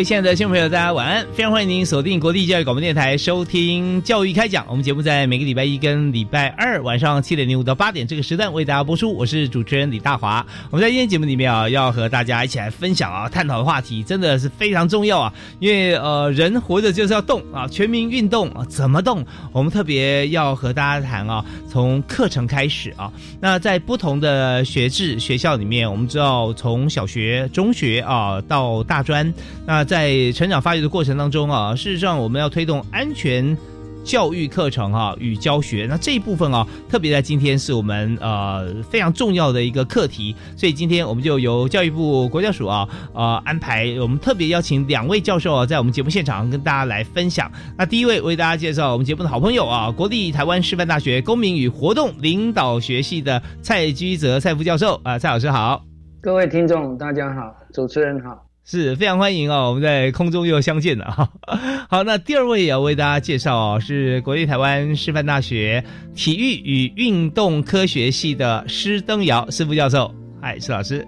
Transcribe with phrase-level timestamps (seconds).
[0.00, 1.26] 位亲爱的听众朋友，大家晚安！
[1.34, 4.64] 非常欢迎您锁定国立教育广播电台收听《教育开讲》。
[4.70, 9.12] 我们节目在每个礼拜一跟礼拜二晚上七点零五到八点这个时段为大家播出。
[9.12, 10.46] 我是主持人李大华。
[10.70, 15.34] 我们在今天节目里面啊，要和大家一起来分享啊，探讨的话题真的是非常重要啊！
[15.58, 19.22] 因为呃，人活着就是要动啊，全民运动啊，怎么动？
[19.52, 23.12] 我们特别要和大家谈啊，从课程开始啊。
[23.38, 29.30] 那在不同的学制学校里面，我们知道从小学、中学啊到大专，
[29.66, 33.58] 那在成长发育的过程当中啊，事实上我们要推动安全
[34.04, 47.50] 教育课程哈与教学，那这一部分啊，特别在今天是我们呃非常重要的一个课题，所以今天我们就由教育部国教署啊呃安排，我们特别邀请两位教授啊，在我们节目现场跟大家来分享。
[47.76, 55.82] 那第一位为大家介绍我们节目的好朋友啊，国立台湾师范大学公民与活动领导学系的蔡居泽蔡副教授啊，蔡老师好，
[56.22, 58.49] 各位听众大家好，主持人好。
[58.70, 61.28] 是非常欢迎哦，我们在空中又相见了哈。
[61.90, 65.82] 好，那第二位也要为大家介绍哦，是国立台湾师范大学
[66.14, 70.14] 体育与运动科学系的施登尧师副教授。
[70.40, 71.04] 嗨，施老师。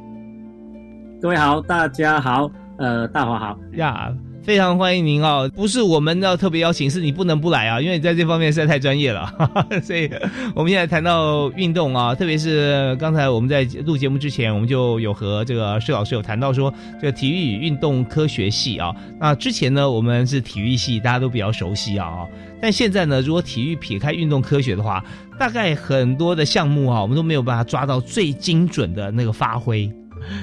[1.20, 4.12] 各位好，大家好，呃，大华好呀。
[4.44, 5.48] 非常欢迎您哦！
[5.54, 9.24] 不是我们要特别邀请，是你不能不来啊，因为你在这方面实在太专业了。
[9.24, 10.10] 哈 哈所以
[10.52, 22.26] 我们现在谈到运动啊，特别是刚才我们在录节目之前，我们就有和这个施老师有谈到说，这个体育与运动科学系啊，那之前呢我们是体育系，大家都比较熟悉啊。
[22.60, 25.04] 但现在呢，如果体育撇开运动科学的话，
[25.38, 29.88] 大概很多的项目啊，我们都没有办法抓到最精准的那个发挥。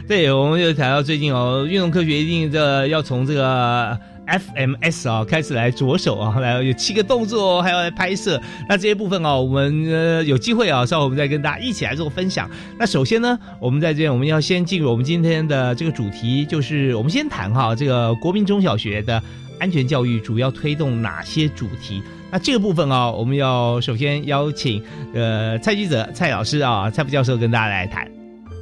[0.07, 3.97] 对，我们就谈到最近哦，运动科学一定这要从这个
[4.28, 8.40] FMS 啊开始来着手啊，来有七个动作，还要来拍摄。
[8.67, 12.50] 那这些部分哦，我们呃有机会啊，稍后我们再跟大家一起来做分享。
[12.78, 19.22] 那首先呢，我们在这边我们要先进入我们今天的这个主题，就是我们先谈哈这个国民中小学的
[19.59, 22.01] 安全教育主要推动哪些主题。
[22.31, 24.84] 那这个部分啊，我们要首先邀请
[25.16, 28.07] 呃蔡记者蔡老师啊蔡副教授跟大家来谈。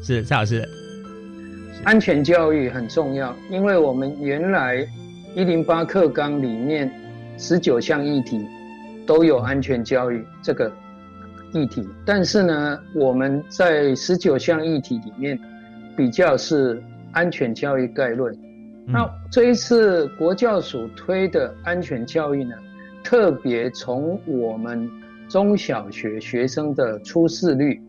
[0.02, 0.87] 是蔡老师。
[1.88, 4.86] 安全教育很重要，因为我们原来
[5.34, 6.92] 一零八课纲里面
[7.38, 8.46] 十九项议题
[9.06, 10.70] 都有安全教育这个
[11.54, 15.40] 议题，但是呢，我们在十九项议题里面
[15.96, 16.84] 比较是
[17.14, 18.38] 安全教育概论。
[18.86, 22.54] 那这一次国教署推的安全教育呢，
[23.02, 24.92] 特别从我们
[25.30, 27.82] 中小学学生的出事率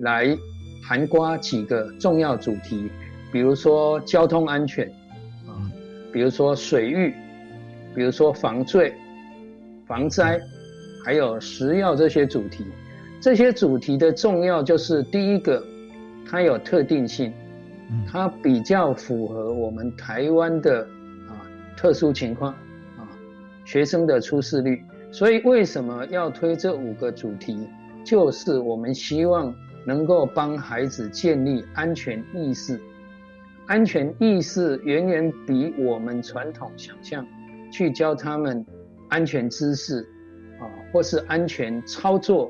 [0.00, 0.36] 来
[0.82, 2.90] 涵盖几个重要主题。
[3.36, 4.86] 比如说交通安全，
[5.46, 5.60] 啊，
[6.10, 7.12] 比如说水域，
[7.94, 8.94] 比如说防罪、
[9.86, 10.40] 防灾，
[11.04, 12.64] 还有食药这些主题。
[13.20, 15.62] 这些主题的重要就是第一个，
[16.26, 17.30] 它有特定性，
[18.10, 20.80] 它比较符合我们台湾的
[21.28, 21.36] 啊
[21.76, 22.54] 特殊情况
[22.96, 23.04] 啊
[23.66, 24.82] 学生的出事率。
[25.12, 27.68] 所以为什么要推这五个主题？
[28.02, 29.54] 就是我们希望
[29.84, 32.80] 能够帮孩子建立安全意识。
[33.66, 37.26] 安全意识远远比我们传统想象
[37.72, 38.64] 去教他们
[39.08, 40.06] 安全知识
[40.60, 42.48] 啊，或是安全操作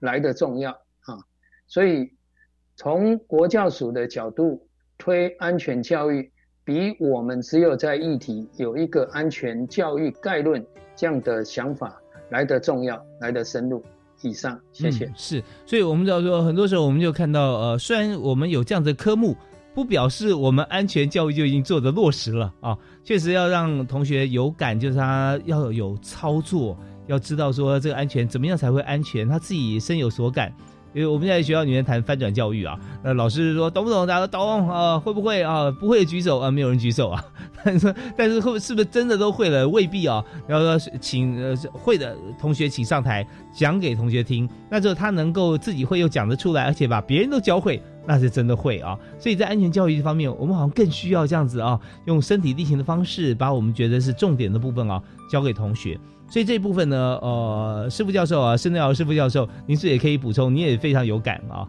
[0.00, 1.14] 来的重要啊。
[1.68, 2.10] 所以
[2.74, 4.66] 从国教署的角度
[4.98, 6.32] 推安全教育，
[6.64, 10.64] 比我们只有在议题有一个安全教育概论
[10.96, 11.96] 这样的想法
[12.30, 13.80] 来的重要，来的深入。
[14.22, 15.12] 以上，谢谢。
[15.14, 19.36] 是，所以我们知道说，很多时候我们就看到，呃，虽然我们有这样的科目。
[19.76, 22.74] 不表示我们安全教育就已经做的落实了啊！
[23.04, 26.74] 确实要让同学有感，就是他要有操作，
[27.06, 30.50] 要知道说这个安全怎么样才会安全，他自己深有所感。
[30.96, 34.06] 因为我们在学校里面谈翻转教育啊，那老师说懂不懂？
[34.06, 34.98] 大家都懂啊？
[34.98, 35.70] 会不会啊？
[35.70, 36.50] 不会举手啊？
[36.50, 37.22] 没有人举手啊。
[37.62, 39.68] 但是但是会是不是真的都会了？
[39.68, 40.24] 未必啊。
[40.48, 48.98] 然后说请呃会的同学请上台讲给同学听，那就他能够自己会又讲得出来，而且把别人都教会，那是真的会啊。
[49.18, 56.00] 所以在安全教育这方面，我们好像更需要这样子啊，用身体力行的方式，把我们觉得是重点的部分啊，教给同学。
[56.28, 61.66] 所以这一部分呢，呃，师傅教授啊，申德尧师傅教授，您是也可以补充，你也非常有感啊。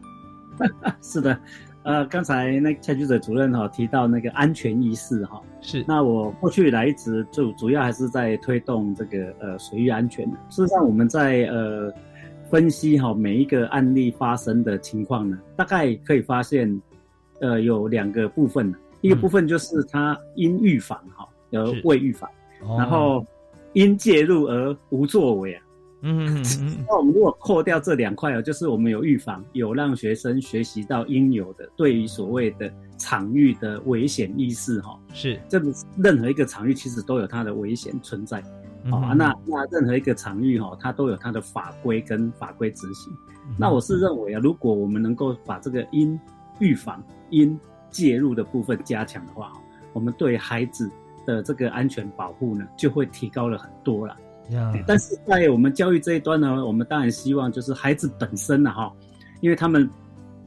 [1.02, 1.40] 是的，
[1.84, 5.86] 呃，刚才那蔡局者主任哈提到那个安全意识哈，是。
[5.88, 10.26] 那我过去以来一直就主要还是在推动这个呃水域安全。
[10.50, 11.94] 事实上，我们在呃
[12.50, 16.82] 分析哈每一个案例发生的情况呢，大概可以发现，
[17.42, 22.28] 呃，有两个部分，一个部分就是它因预防哈而未预防，
[22.76, 23.24] 然后。
[23.78, 25.62] 因介入而无作为啊，
[26.02, 26.44] 嗯，
[26.88, 38.40] 那我们如果扣掉这两块啊，就是我们有预防，有让学生学习到应有的对于所谓的场域的危险意识哈，是，这个任何一个场域其实都有它的危险存在，
[38.90, 43.14] 啊，那那任何一个场域哈，它都有它的法规跟法规执行，
[43.60, 46.20] 那我是认为啊，如果我们能够把这个因
[46.58, 47.56] 预防、因
[47.92, 49.54] 介入的部分加强的话，
[49.94, 50.90] 我们对孩子。
[51.28, 54.18] 的这个安全保护呢，就会提高了很多了。
[54.88, 58.92] 但是在我们教育这一端呢，我们当然希望就是孩子本身呢，哈，
[59.42, 59.88] 因为他们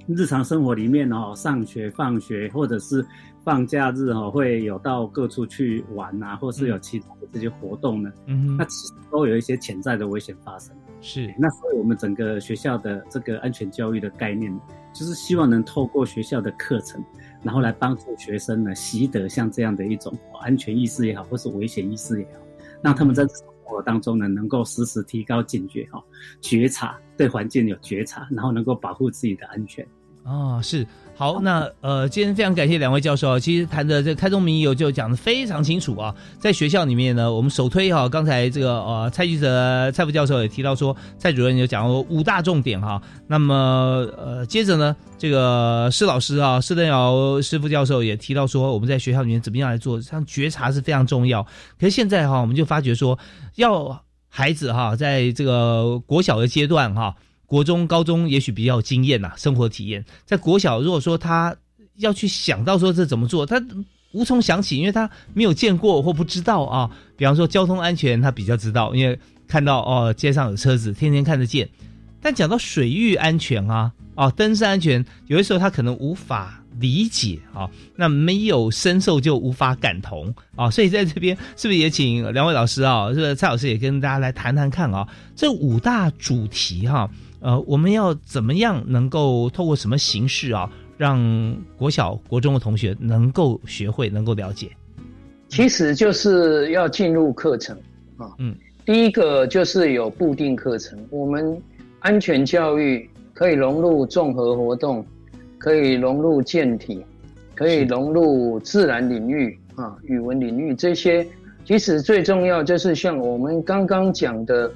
[0.08, 3.04] 日常生活里面哦，上学、放学或者是
[3.44, 10.74] 放假日哈，会有到各处去玩啊，或是有其他的这些活动呢，嗯，那其实都有一些潜在的危险发生。
[11.02, 14.50] 是，那所以我们整个学校的这个安全教育的概念，
[14.94, 17.04] 就是希望能透过学校的课程。
[17.42, 22.40] 然后来帮助学生呢习得像这样的一种安全意识也好，或是危险意识也好，
[22.82, 26.02] 让他们在生活当中呢能够时时提高警觉哈，
[26.40, 29.86] 觉察对环境有觉察，然后能够保护自己的安全。
[30.30, 30.86] 哦，是。
[31.16, 33.38] 好，那呃，今天非常感谢两位教授啊。
[33.38, 36.14] 其实谈的这开宗明义就讲的非常清楚啊。
[36.38, 43.02] 在学校里面呢，我们首推哈，刚才这个呃蔡记者蔡副教授也提到说，蔡主任有讲过五大重点哈。
[43.26, 43.54] 那么
[44.16, 51.42] 呃，接着呢，这个施老师啊，施登尧师傅教授也提到说，我们在学校里面怎么样来做，像觉察是非常重要。
[51.78, 53.18] 可是现在哈，我们就发觉说，
[53.56, 57.14] 要孩子哈，在这个国小的阶段哈。
[57.50, 60.04] 国中、高中也许比较有经验呐，生活体验。
[60.24, 61.52] 在国小，如果说他
[61.96, 63.60] 要去想到说这怎么做，他
[64.12, 66.88] 无从想起，因为他没有见过或不知道啊。
[67.16, 69.18] 比方说交通安全，他比较知道，因为
[69.48, 71.68] 看到哦街上有车子，天天看得见。
[72.22, 77.68] 但讲到水域安全啊，哦登山安全，有的时候他可能无法理解啊。
[77.96, 80.70] 那没有深受就无法感同啊。
[80.70, 85.08] 所以在这边是不是也请两位老师啊，是蔡老师也跟大家来谈谈看啊？
[85.34, 87.10] 这五大主题哈。
[87.40, 91.18] 呃，我们要怎么样能够透过什么形式啊，让
[91.74, 94.68] 国小、国中的同学能够学会、能够了解？
[95.48, 97.74] 其实就是要进入课程
[98.18, 98.30] 啊。
[98.38, 98.54] 嗯，
[98.84, 100.98] 第一个就是有固定课程。
[101.08, 101.58] 我们
[102.00, 105.02] 安全教育可以融入综合活动，
[105.56, 107.02] 可以融入健体，
[107.54, 111.26] 可以融入自然领域啊、语文领域这些。
[111.64, 114.70] 其实最重要就是像我们刚刚讲的。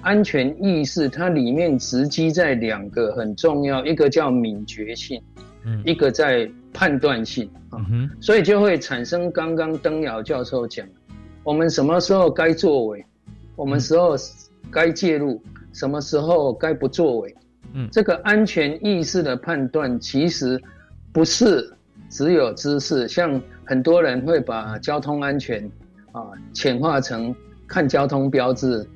[0.00, 5.20] 安全意识，它里面直击在两个很重要，一个叫敏觉性，
[5.64, 7.84] 嗯，一个在判断性啊，
[8.20, 10.86] 所以就会产生刚刚登尧教授讲，
[11.42, 13.04] 我们什么时候该作为，
[13.56, 14.14] 我们时候
[14.70, 17.34] 该介入，什么时候该不作为，
[17.74, 20.60] 嗯，这个安全意识的判断其实
[21.12, 21.68] 不是
[22.08, 25.68] 只有知识，像很多人会把交通安全
[26.12, 27.34] 啊浅化成
[27.66, 28.88] 看交通标志。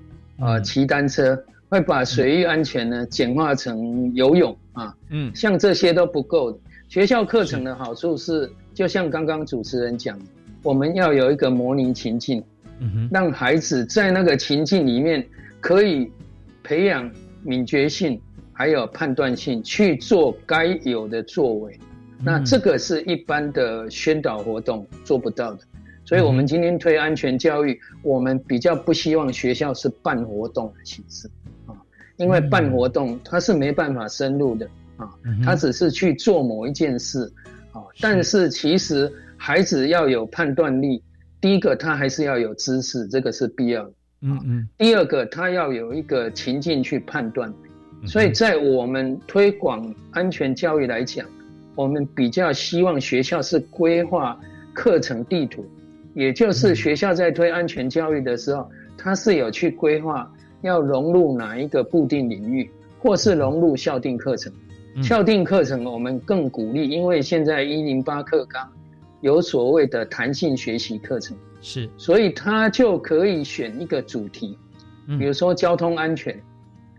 [0.42, 6.58] 啊，骑单车会把水域安全呢简化成游泳啊，嗯，像这些都不够的。
[6.88, 10.18] 学校课程的好处是，就像刚刚主持人讲，
[10.62, 12.42] 我们要有一个模拟情境，
[12.80, 15.24] 嗯哼，让孩子在那个情境里面
[15.60, 16.10] 可以
[16.64, 17.08] 培养
[17.44, 18.20] 敏觉性，
[18.52, 21.78] 还有判断性去做该有的作为。
[22.24, 25.60] 那这个是一般的宣导活动做不到的。
[26.12, 31.26] 所以，我们今天推安全教育，我们比较不希望学校是办活动的形式
[31.64, 31.72] 啊，
[32.18, 35.08] 因为办活动它是没办法深入的啊，
[35.42, 37.32] 他只是去做某一件事
[37.72, 37.80] 啊。
[37.98, 41.02] 但是其实孩子要有判断力，
[41.40, 43.92] 第一个他还是要有知识，这个是必要的。
[44.20, 44.68] 嗯嗯。
[44.76, 47.50] 第二个，他要有一个情境去判断。
[48.04, 51.26] 所以在我们推广安全教育来讲，
[51.74, 54.38] 我们比较希望学校是规划
[54.74, 55.64] 课程地图。
[56.14, 60.30] 也就是学校在推安全教育的时候，它是有去规划
[60.62, 64.52] 要融入哪一个固定领域，或是融入校定课程。
[65.02, 68.70] 校定课程我们更鼓励，因为现在一零八课纲
[69.22, 74.58] 有所谓的弹性学习课程，是，所以它就可以选一个主题，
[75.18, 76.38] 比如说交通安全，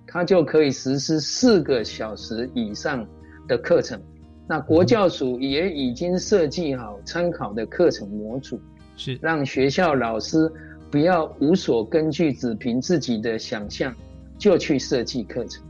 [0.08, 3.06] 它就可以实施四个小时以上
[3.48, 4.02] 的课程。
[4.48, 8.60] 那国教署也已经设计好参考的课程模组，
[8.96, 9.18] 是。
[9.22, 10.52] 让学校老师
[10.92, 13.94] 不要无所根据，只凭自己的想象
[14.38, 15.64] 就去设计课程。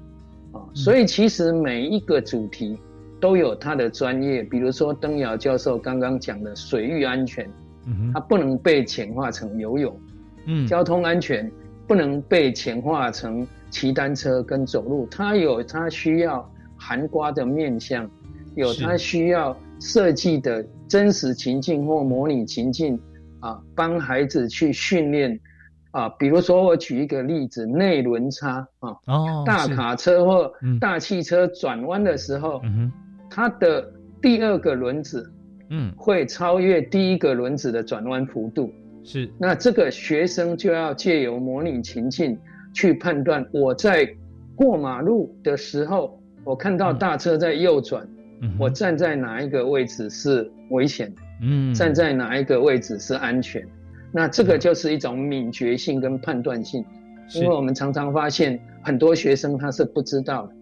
[0.52, 2.78] 啊，所以其实每一个主题
[3.20, 7.50] 都有它的专业，比如说登瑶教授刚刚讲的水域安全，
[7.88, 10.00] 嗯它不能被简化成游泳，
[10.46, 11.50] 嗯，交通安全
[11.88, 18.08] 不能被简化成骑单车跟走路，它有它需要含瓜的面向，
[18.56, 23.00] 有它需要设计的真实情境或模拟情境，
[23.44, 25.40] 啊，帮孩子去训练。
[25.92, 32.92] 啊，比如说我举一个例子，内轮差啊，哦，大卡车或大汽车转弯的时候，嗯
[33.30, 35.32] 它的第二个轮子，
[35.70, 38.74] 嗯，会超越第一个轮子的转弯幅度，
[39.04, 39.32] 是。
[39.38, 42.36] 那这个学生就要借由模拟情境
[42.74, 44.12] 去判断，我在
[44.56, 48.04] 过马路的时候，我看到大车在右转，
[48.58, 53.66] 我站在哪一个位置是危险的，嗯，站在哪一个位置是安全。
[54.12, 56.86] 那这个就是一种敏觉性跟判断性，
[57.34, 60.54] 因为我们常常发现很多学生他是不知道的。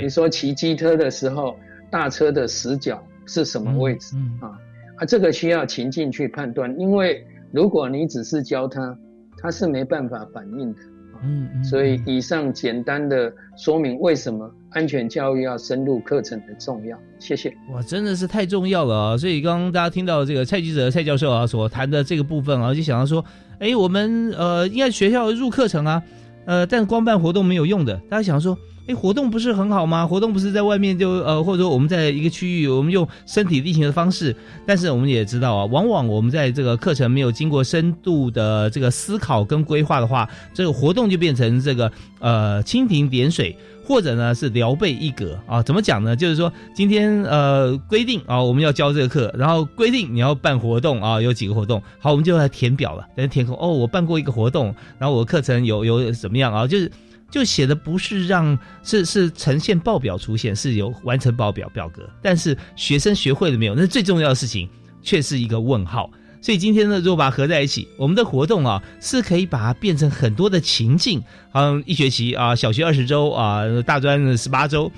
[0.00, 1.56] 你说骑机车的时候，
[1.90, 4.56] 大车的死角是什么位置啊？
[4.96, 8.96] 啊，这个需要情境去判断，因为如果你只是教他，
[9.38, 10.80] 他是没办法反应的。
[11.22, 16.98] 嗯，所以以上简单的说明为什么安全教育要深入课程的重要。
[17.18, 17.54] 谢谢。
[17.72, 19.16] 哇，真的是太重要了啊！
[19.16, 23.24] 所以刚刚大家听到这个蔡记者蔡教授啊所谈的这个部分啊，就想到说，
[23.58, 26.02] 哎，我们呃应该学校入课程啊，
[26.46, 27.94] 呃，但光办活动没有用的。
[28.08, 28.56] 大家想说。
[28.90, 30.04] 哎，活动不是很好吗？
[30.04, 34.34] 活动不是在外面就呃，或者说我们在一个区域，我们用身体力行的方式。
[34.66, 43.56] 但是我们也知道啊，往往我们在这个课程没有经过深度的这个思考跟规划的话，这个活动就变成这个呃蜻蜓点水，
[43.86, 45.62] 或者呢是聊备一格啊。
[45.62, 46.16] 怎么讲呢？
[46.16, 56.66] 就是说今天呃规定啊，我们要教这个课，然后规定你要办活动啊，有几个活动，好，我们就来填表了，在填空哦，我办过一个活动，然后我课程有有怎么样啊？
[56.66, 56.90] 就是。
[57.30, 63.74] 就写的不是让是是呈现报表出现，是有完成报表表格，但是学生学会了没有？
[63.74, 64.68] 那最重要的事情
[65.00, 66.10] 却是一个问号。
[66.42, 71.22] 所以今天呢，如果把它合在一起，我们的活动啊是可以把它变成很多的情境，
[71.52, 74.90] 嗯，一学期啊，小学二十周啊，大专十八周，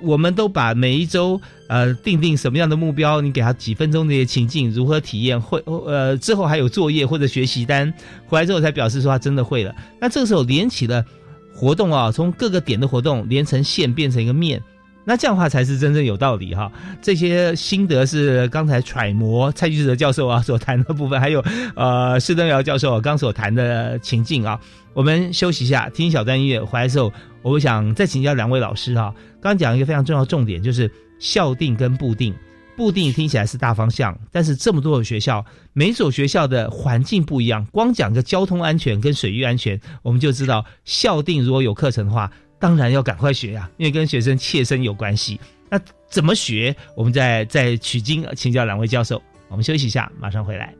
[0.00, 7.92] 我们都把每一周呃定定什么样的目标，你给他几分钟那些情境如何体验会呃之后还有作业或者学习单
[8.26, 9.74] 回来之后才表示说他真的会了。
[10.00, 11.04] 那这个时候连起了。
[11.54, 14.62] 活动啊，从各个点的活动连成线，变成一个面，
[15.04, 16.70] 那这样的话才是真正有道理哈。
[17.02, 24.58] 这些心得是刚才揣摩蔡居哲教授啊所谈的部分，还有呃施登尧教授刚所谈的情境啊。
[24.92, 29.14] 我们休息一下，听小段音乐，回来之后，我想再请教两位老师哈。
[29.40, 32.34] 刚讲一个非常重要重点，就是校定跟部定。
[32.80, 35.44] 固定听起来是大方向，但是这么多所学校，
[35.74, 37.62] 每所学校的环境不一样。
[37.66, 45.38] 光讲个交通安全跟水域安全，我们就知道校定如果有课程的话，当然要赶快学呀，因为跟学生切身有关系。
[45.68, 46.74] 那怎么学？
[46.96, 49.22] 我们再再取经请教两位教授。
[49.48, 50.74] 我们休息一下，马上回来。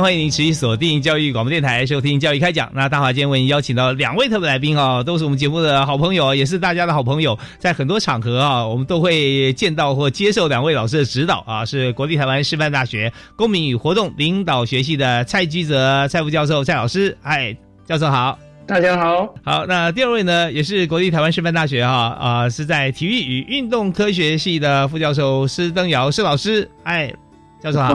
[0.00, 2.70] 欢迎您持续锁定教育广播电台，收听教育开讲。
[2.74, 11.64] 那大华今天为您邀请到两位特别来宾啊，都是我们节目的好朋友，也是大家的好朋友，在很多场合啊，我们都会见到或接受两位老师的指导啊。
[11.64, 19.64] 是国立台湾师范大学公民与活动领导学系的蔡居泽蔡副教授蔡老师，嗨，教授好，大家好，好。
[19.66, 27.10] 那第二位呢，也是国立台湾师范大学哈啊，是在体育与运动科学系的副教授施登尧施老师，哎，
[27.62, 27.94] 教授好。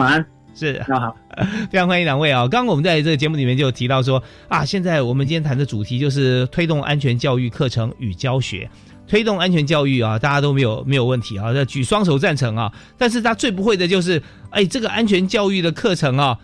[0.54, 1.16] 是，那好，
[1.70, 2.42] 非常欢迎两位啊！
[2.42, 8.70] 刚刚我们在这个节目里面就提到说啊，现在我们今天谈的主题就是推动安全教育课程与教学，
[9.06, 12.72] 推动安全教育啊，大家都没有没有问题啊，举双手赞成啊。
[12.98, 16.38] 但是他最不会的就是，哎，这个安全教育的课程啊，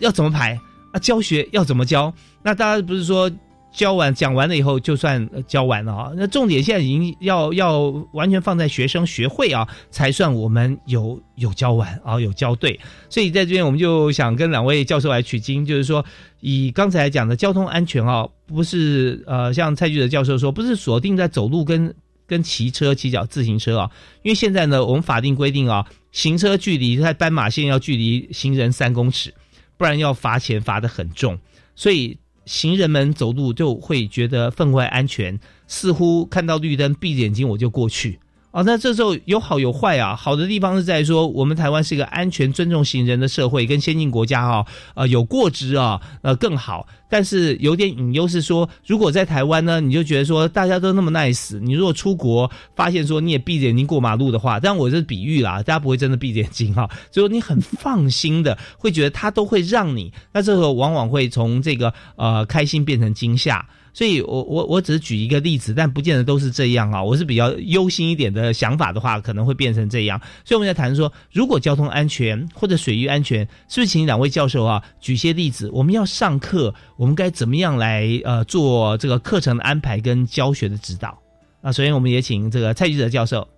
[0.00, 0.58] 要怎么排
[0.92, 0.98] 啊？
[0.98, 2.12] 教学要怎么教？
[2.42, 3.30] 那大家不是说？
[3.70, 7.80] 教完讲完了以后就算教完了啊，那重点现在已经要要
[8.12, 12.80] 完全放在学生学会啊，才算我们有有教完啊，有教对。
[13.10, 16.04] 所以在这边我们就想跟两位教授来取经，就是说
[16.40, 21.94] 以刚才讲的交通安全啊，不是呃像蔡巨德教授说，不是锁定在走路跟
[22.26, 23.90] 跟骑车、骑脚自行车啊，
[24.22, 29.32] 因为现在呢，我们法定规定啊，行车距离在斑马线要距离行人三公尺，
[29.76, 31.38] 不然要罚钱罚的很重，
[31.76, 32.18] 所以。
[32.48, 38.18] 行人们走路就会觉得分外安全，似乎看到绿灯闭着眼睛我就过去。
[38.58, 40.16] 哦，那这时候有好有坏啊。
[40.16, 46.88] 好的地方是在说，我们台湾是一个安全、尊重行人的社会，跟先进国家哈，呃，有过之啊，呃，更好。
[47.08, 63.64] 但是有点隐忧是说，如果在台湾呢，你就觉得说大家都那么 nice，你如果出国发现说你也闭着眼睛过马路的话，但我这是比喻啦，大家不会真的闭着眼睛哈，就说你很放心的会觉得他都会让你，那这时候往往会从这个呃开心变成惊吓。
[63.98, 67.02] 所以，我我我只是举一个例子，但不见得都是这样啊。
[67.02, 70.20] 我是比较忧心一点的想法的话，可能会变成这样。
[70.44, 75.68] 所以我们在谈说，如果交通安全或者水域安全，是不是请两位教授啊举些例子？
[75.72, 81.20] 我们要上课，我们该怎么样来呃做这个课程的安排跟教学的指导？
[81.60, 83.48] 那首先，我们也请这个蔡记者教授。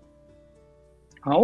[1.20, 1.42] 好，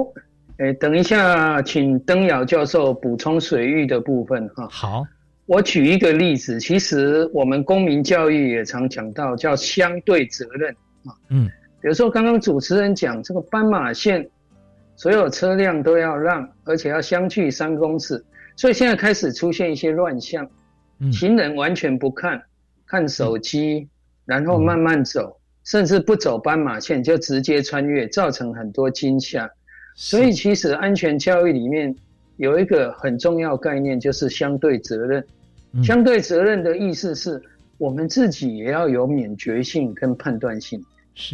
[0.56, 4.66] 诶，等一下，请登尧教授补充水域的部分哈。
[4.70, 5.04] 好。
[5.46, 10.72] 我举一个例子，其实我们公民教育也常讲到叫相对责任
[11.04, 11.46] 啊，嗯，
[11.80, 14.28] 比如说刚刚主持人讲这个斑马线，
[14.96, 18.24] 所有车辆都要让，而且要相距三公尺，
[18.56, 20.48] 所以现在开始出现一些乱象，
[21.12, 22.42] 行人完全不看，
[22.84, 23.88] 看手机，
[24.24, 29.48] 然后慢慢走，甚至不走斑马线就直接穿越，造成很多惊吓。
[29.94, 31.94] 所以其实安全教育里面
[32.36, 35.24] 有一个很重要概念，就是相对责任。
[35.82, 37.40] 相对责任的意思是
[37.78, 40.82] 我们自己也要有免决性跟判断性，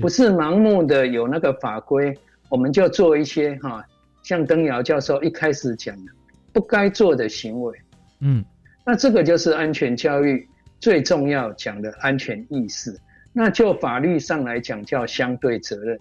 [0.01, 2.17] 不是盲目的有那个法规，
[2.49, 3.85] 我们就做一些哈，
[4.23, 6.13] 像登尧教授一开始讲的
[6.53, 7.79] 不该做的行为。
[8.21, 8.45] 嗯，
[8.85, 10.47] 那这个就是安全教育
[10.81, 12.97] 最重要讲的安全意识。
[13.33, 15.99] 那就法律上来讲叫相对责任。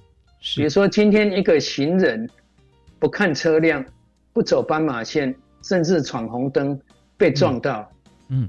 [0.55, 2.27] 比如说今天一个行人
[2.99, 3.85] 不看车辆，
[4.33, 6.77] 不走斑马线，甚至闯红灯
[7.15, 7.89] 被撞到。
[7.89, 8.00] 嗯，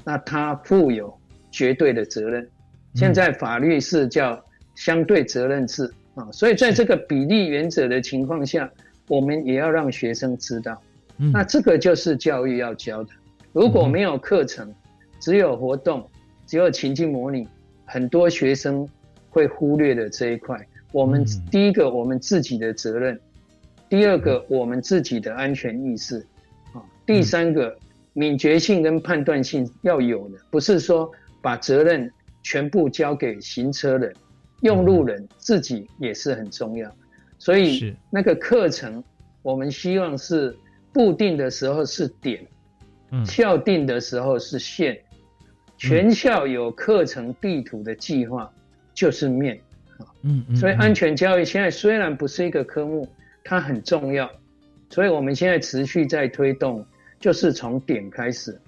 [0.05, 1.13] 那他负有
[1.51, 2.49] 绝对的责任。
[2.95, 4.43] 现在法律是叫
[4.75, 8.71] 相对责任制啊，所以在这个比例原则的情况下，
[9.09, 10.81] 我们也要让学生知道。
[11.17, 13.11] 那这个就是教育要教的。
[13.53, 14.73] 如果没有课程，
[15.19, 16.09] 只有活动，
[16.47, 17.49] 只有情境模拟，
[17.85, 18.89] 很多学生
[19.31, 20.59] 会忽略的这一块。
[20.93, 23.17] 我们第一个，我们自己的责任；
[23.89, 26.19] 第二个，我们自己的安全意识；
[26.73, 27.77] 啊，第三个。
[28.15, 34.13] 敏捷性跟判断性要有的，不是说把责任全部交给行车人、
[34.61, 36.95] 用路人，自己也是很重要。
[37.39, 39.03] 所以那个课程，
[39.43, 40.55] 我们希望是
[40.93, 42.47] 固定的时候是点，
[43.25, 44.99] 校定的时候是线，
[45.79, 48.53] 全校有课程地图的计划
[48.93, 49.59] 就是面。
[50.23, 50.57] 嗯嗯。
[50.57, 53.09] 所以安全教育现在虽然不是一个科目，
[53.43, 54.31] 它很重要，
[54.91, 56.85] 所以我们现在持续在推动。
[57.23, 58.61] 就是从点开始，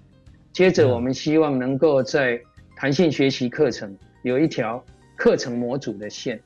[0.53, 2.41] 接着我们希望能够在
[2.77, 4.83] 弹性学习课程有一条
[5.17, 6.41] 课程模组的线，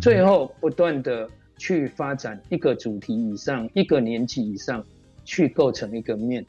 [0.00, 4.86] 最后不断的去发展一个主题以上、一个年级以上，
[5.24, 6.46] 去构成一个面。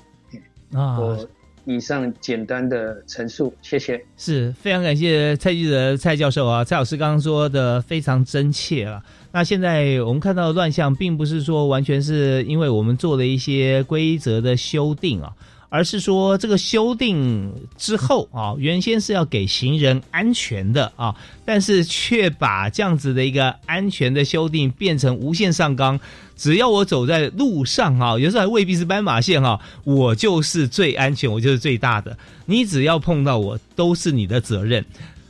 [0.71, 1.27] 啊，我
[1.65, 4.04] 以上简单的陈述，谢谢。
[4.17, 9.02] 是非常感谢蔡记者蔡教授啊，蔡老师刚刚说的非常真切啊。
[9.32, 15.32] 那现在我们看到的乱象，并不是说完全是因为我们做了一些规则的修订啊，
[15.73, 25.97] 而是说这个修订之后啊，原先是要给行人安全的啊，但是却把这样子的一个安全的修订变成无限上纲，
[26.36, 34.84] 只要我走在路上啊，有时候还未必是斑马线哈，我就是最安全，我就是最大的，你只要碰到我都是你的责任，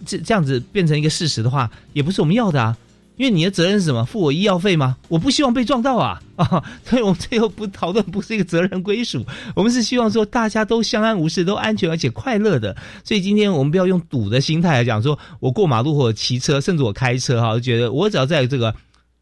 [0.07, 2.75] 这这样子变成一个事实的话，也不是我们要的啊。
[3.21, 4.03] 因为你的责任是什么？
[4.03, 4.97] 付我医药费吗？
[5.07, 6.19] 我不希望被撞到啊！
[6.37, 9.23] 啊， 所以我们最后不讨论，不是一个责任归属，
[9.55, 12.75] 我们是希望说大家都相安无事，都安全而且快乐的。
[13.03, 18.73] 所以今天我们不要用赌的心态来讲，说我过马路或者骑车，甚至我开车哈，就觉得我只要在这个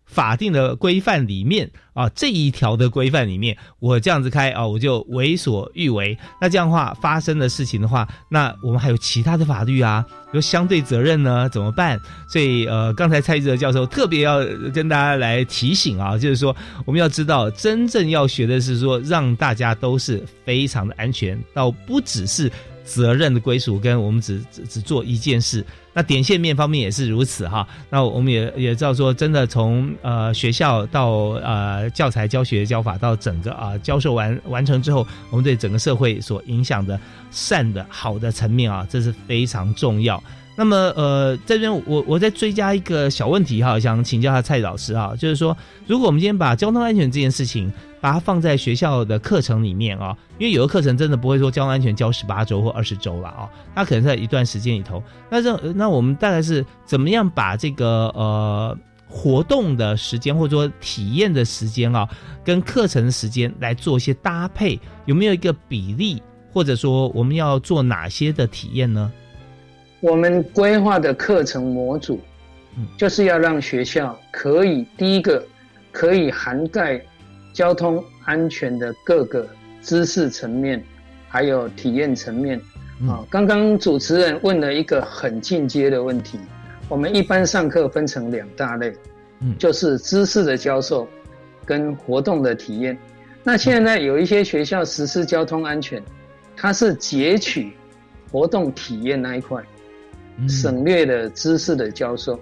[0.10, 6.17] 法定的规范里面啊，这一条的规范里面，我这样子开啊，我就为所欲为。
[6.41, 12.00] 那这样的话发生的事情的话，那我们还有其他的法律啊，比如相对责任呢，怎么办？
[12.28, 14.39] 所以呃，刚才蔡志哲教授特别要
[14.74, 22.52] 跟大家来提醒啊，就是说我们要知道，真正要学的是说，让大家都是非常的安全，倒不只是
[22.89, 25.63] 责任的归属，跟我们只只只做一件事。
[25.93, 27.67] 那点线面方面也是如此哈。
[27.89, 31.10] 那我们也也知道说，真的从呃学校到
[31.43, 36.99] 呃教材教学教法到整个啊教授完完成之后，我们对整个社会所影响的
[37.30, 40.21] 善的好的层面啊，这是非常重要。
[40.56, 47.71] 那么呃这边我我再追加一个小问题哈，想请教下蔡老师哈，就是说如果我们今天把交通安全这件事情。
[48.01, 55.03] 把它放在学校的课程里面啊，因为有的课程真的不会说交通安全教十八周或二十周了啊，那可能在一段时间里头。
[55.29, 62.07] 那这那我们大概是怎么样把这个呃活动的时间或者说体验的时间啊，
[62.43, 64.79] 跟课程的时间来做一些搭配？
[65.05, 66.21] 有没有一个比例，
[66.53, 69.12] 或者说我们要做哪些的体验呢？
[69.99, 72.21] 我们规划的课程模组，
[72.97, 75.45] 就是要让学校可以第一个
[75.91, 77.01] 可以涵盖。
[77.53, 79.47] 交通安全的各个
[79.81, 80.83] 知识层面，
[81.27, 82.59] 还有体验层面，
[83.07, 86.39] 啊，刚刚主持人问了一个很进阶的问题。
[86.88, 88.93] 我们一般上课分成两大类，
[89.41, 91.07] 嗯，就是知识的教授
[91.65, 92.97] 跟活动的体验。
[93.43, 96.01] 那现在有一些学校实施交通安全，
[96.55, 97.73] 它是截取
[98.31, 99.63] 活动体验那一块，
[100.47, 102.39] 省略了知识的教授。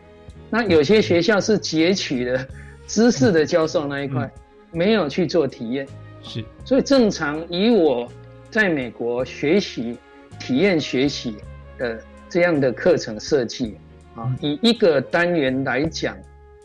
[0.49, 2.45] 那有些学校是截取了
[2.87, 4.31] 知识的教授那一块。
[4.71, 5.87] 没有去做体验，
[6.21, 8.11] 是，所以正常以我
[8.49, 9.97] 在美国学习
[10.39, 11.35] 体验学习
[11.77, 11.99] 的
[12.29, 13.77] 这样的课程设计
[14.15, 16.17] 啊，以一个单元来讲，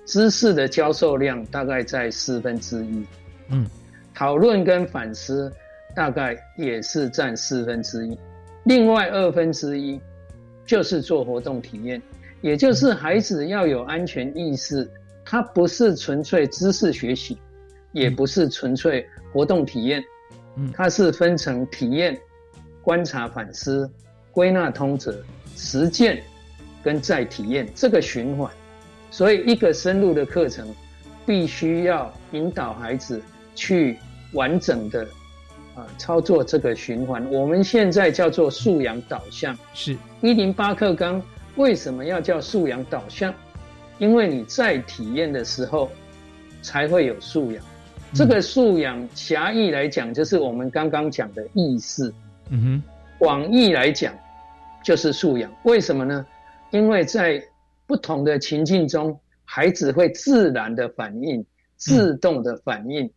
[0.05, 3.07] 知识的教授量大概在四分之一，
[3.51, 3.67] 嗯，
[4.13, 5.53] 讨论跟反思
[5.95, 8.19] 大概也是占四分之一，
[8.65, 10.01] 另外二分之一
[10.67, 12.03] 就是做活动体验，
[12.41, 14.91] 也就是孩子要有安全意识，
[15.25, 17.39] 他不是纯粹知识学习。
[17.93, 20.03] 也不是纯粹活动体验，
[20.57, 22.19] 嗯，它是分成体验、
[22.83, 23.91] 观察、反思、
[24.31, 25.23] 归纳、通则、
[25.57, 26.23] 实践
[26.83, 28.51] 跟再体验这个循环。
[29.11, 30.67] 所以，一个深入的课程，
[31.27, 33.21] 必须要引导孩子
[33.55, 33.99] 去
[34.33, 35.07] 完整的
[35.75, 37.31] 啊操作这个循环。
[37.31, 41.23] 我们现在叫做素养导向，是一零八课纲
[41.57, 43.35] 为什么要叫素养导向？
[43.99, 45.91] 因为你在体验的时候
[46.63, 47.63] 才会有素养。
[48.15, 52.13] 这个素养狭义来讲，就是我们刚刚讲的意识。
[52.51, 52.83] 嗯哼，
[53.19, 54.15] 广义来讲，
[54.85, 55.51] 就是素养。
[55.65, 56.25] 为什么呢？
[56.71, 57.43] 因为在
[57.87, 61.45] 不同的情境中，孩子会自然的反应、
[61.77, 63.11] 自动的反应，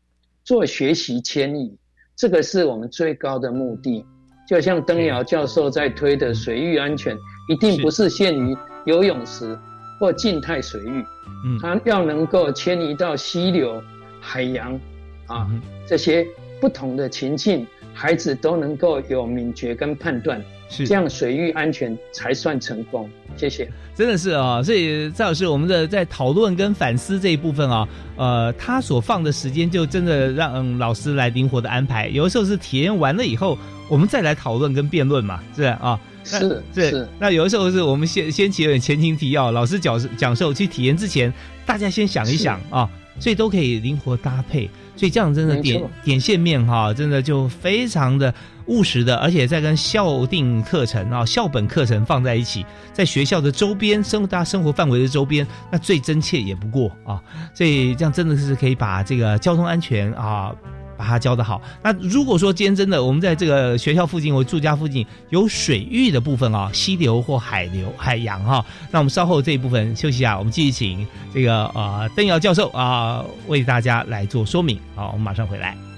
[0.46, 1.76] 做学习迁移。
[2.16, 4.06] 这个是我们最高的目的。
[4.48, 7.18] 就像登瑶教授在推的水域安全，
[7.50, 8.56] 一定不是限于
[8.86, 9.58] 游泳池
[10.00, 11.04] 或静态水域。
[11.46, 13.84] 嗯，它要能够迁移到溪流。
[14.26, 14.74] 海洋，
[15.28, 15.48] 啊，
[15.88, 16.26] 这些
[16.60, 23.08] 不同的情境，孩子都能够有敏觉跟判断，是这样水域安全才算成功。
[23.38, 32.08] 谢谢，真的是啊，所以赵老师，我们的在讨论跟反思这一部分啊，呃，他所放的时间就真的让老师来灵活的安排。
[32.08, 33.58] 有的时候是体验完了以后，
[33.88, 37.08] 我们再来讨论跟辩论嘛，是啊，是是。
[37.20, 41.32] 那有的时候是我们先先起点前情提要，老师讲讲授去体验之前，
[41.66, 42.90] 大家先想一想啊。
[43.20, 48.34] 所以都可以灵活搭配，所以这样真的点点线面哈，真的就非常的
[48.68, 57.22] 务实的，而且在跟校定课程啊、校本课程放在一起，在学校的周边生大家生活范围的周边，那最真切也不过啊。
[57.54, 60.54] 所以这样真的是可以把这个交通安全啊。
[60.98, 61.62] 把它教的好。
[61.84, 74.80] 那如果说今天真的我们在这个学校附近或住家附近有水域的部分啊，溪流或海流、海洋哈，那我们稍后这一部分休息一下，我们继续请这个呃邓瑶教授啊为大家来做说明。
[74.96, 75.95] 好，我们马上回来。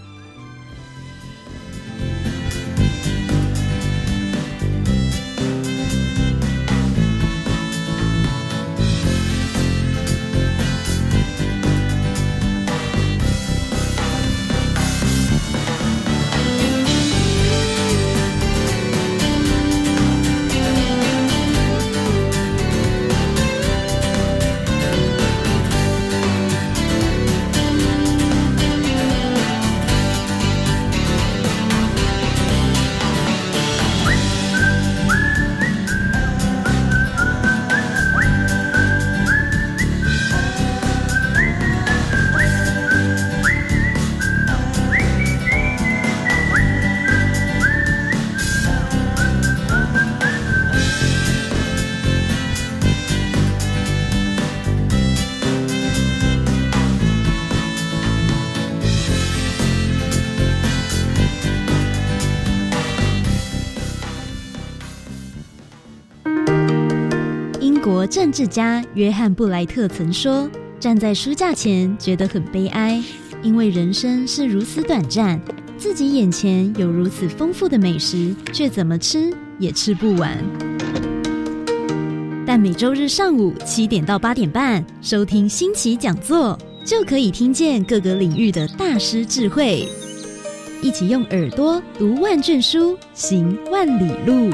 [68.17, 70.49] 政治家约翰布莱特曾说
[70.81, 72.99] ：“站在书架前觉得很悲哀，
[73.43, 75.39] 因为人生是如此短暂，
[75.77, 80.35] 自己眼前有如此丰富的美食，却怎么吃也吃不完。”
[82.43, 89.87] 但每周日上午七点到八点半收听新奇讲座，就可以听见各个领域的大师智慧，
[90.81, 94.49] 一起用耳朵读万卷书，行万里路。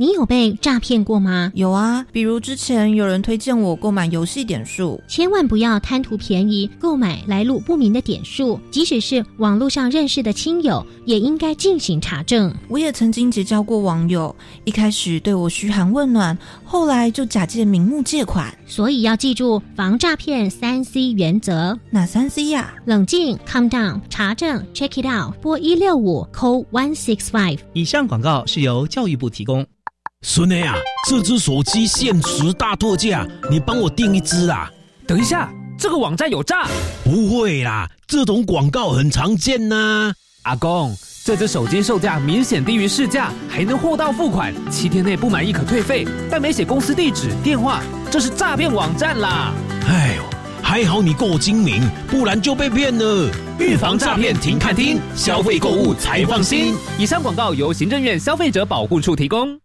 [0.00, 1.52] 你有被诈骗过吗？
[1.54, 12.50] 有啊，比如之前有人推荐我购买游戏点数，千万不要贪图便宜购买来路不明的点数，即使是网络上认识的亲友，也应该进行查证。
[12.68, 14.34] 我也曾经结交过网友，
[14.64, 16.34] 一开始对我嘘寒问暖，
[16.64, 21.78] 后来就假借名目借款，所以要记住防诈骗三 C 原则。
[21.90, 22.72] 哪三 C 呀？
[22.86, 27.58] 冷静，calm down，查证，check it out，拨一六五，call one six five。
[27.74, 29.62] 以上广告是由教育部提供。
[30.22, 30.76] 孙内啊，
[31.08, 34.70] 这只手机限时大特价，你帮我订一只啊！
[35.06, 36.68] 等一下，这个网站有诈？
[37.02, 40.12] 不会啦，这种广告很常见呐。
[40.42, 49.54] 阿公，这只手机售价明显低于市价，还能货到付款，七天内不满意可退费，但没写公司地址、电话，这是诈骗网站啦！
[49.88, 50.22] 哎呦，
[50.62, 53.30] 还好你够精明，不然就被骗了。
[53.58, 56.74] 预防诈骗，停看听，消费购物才放心。
[56.98, 59.58] 以上广告由行政院消费者保护处提供。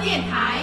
[0.00, 0.61] 电台。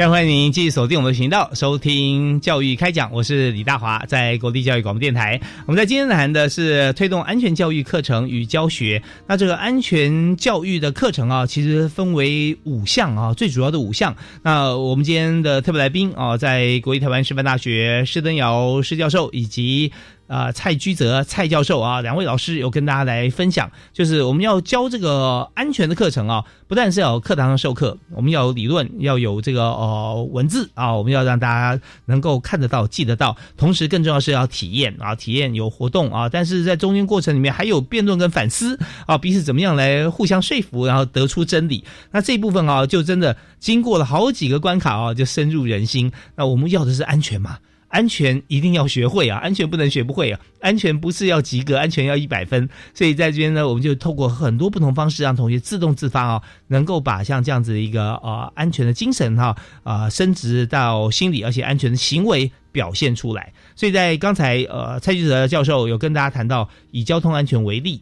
[0.00, 3.12] 非常欢迎您继续锁定我们的频道，收听教育开讲。
[3.12, 5.38] 我是李大华，在国立教育广播电台。
[5.66, 9.02] 我们在今天谈的是推动安全教育课程与教学。
[9.26, 14.16] 那这个安全教育的课程啊，其实分为五项啊，最主要的五项。
[14.40, 19.92] 那我们今天的特别来宾啊，在国立台湾师范大学施登尧施教授以及。
[20.30, 41.82] 啊，蔡居泽蔡教授啊，两位老师有跟大家来分享，就是我们要教这个安全的课程啊，不但是要课堂上授课，我们要有理论，要有这个呃文字啊，我们要让大家能够看得到、记得到，同时更重要是要体验啊，体验有活动啊，但是在中间过程里面还有辩论跟反思啊，彼此怎么样来互相说服，然后得出真理。
[42.12, 46.12] 那这一部分啊，就真的经过了好几个关卡啊，就深入人心。
[46.36, 47.58] 那我们要的是安全嘛？
[47.90, 49.38] 安全一定要学会啊！
[49.38, 50.40] 安全不能学不会啊！
[50.60, 52.68] 安全不是要及格，安全要一百分。
[52.94, 63.52] 所以在这边呢，我们就透过很多不同方式，让同学自动自发啊，能够把像这样子的一个呃安全的精神哈啊升值到心理，而且安全的行为表现出来。
[63.74, 68.00] 所以在刚才呃蔡继泽教授有跟大家谈到以交通安全为例。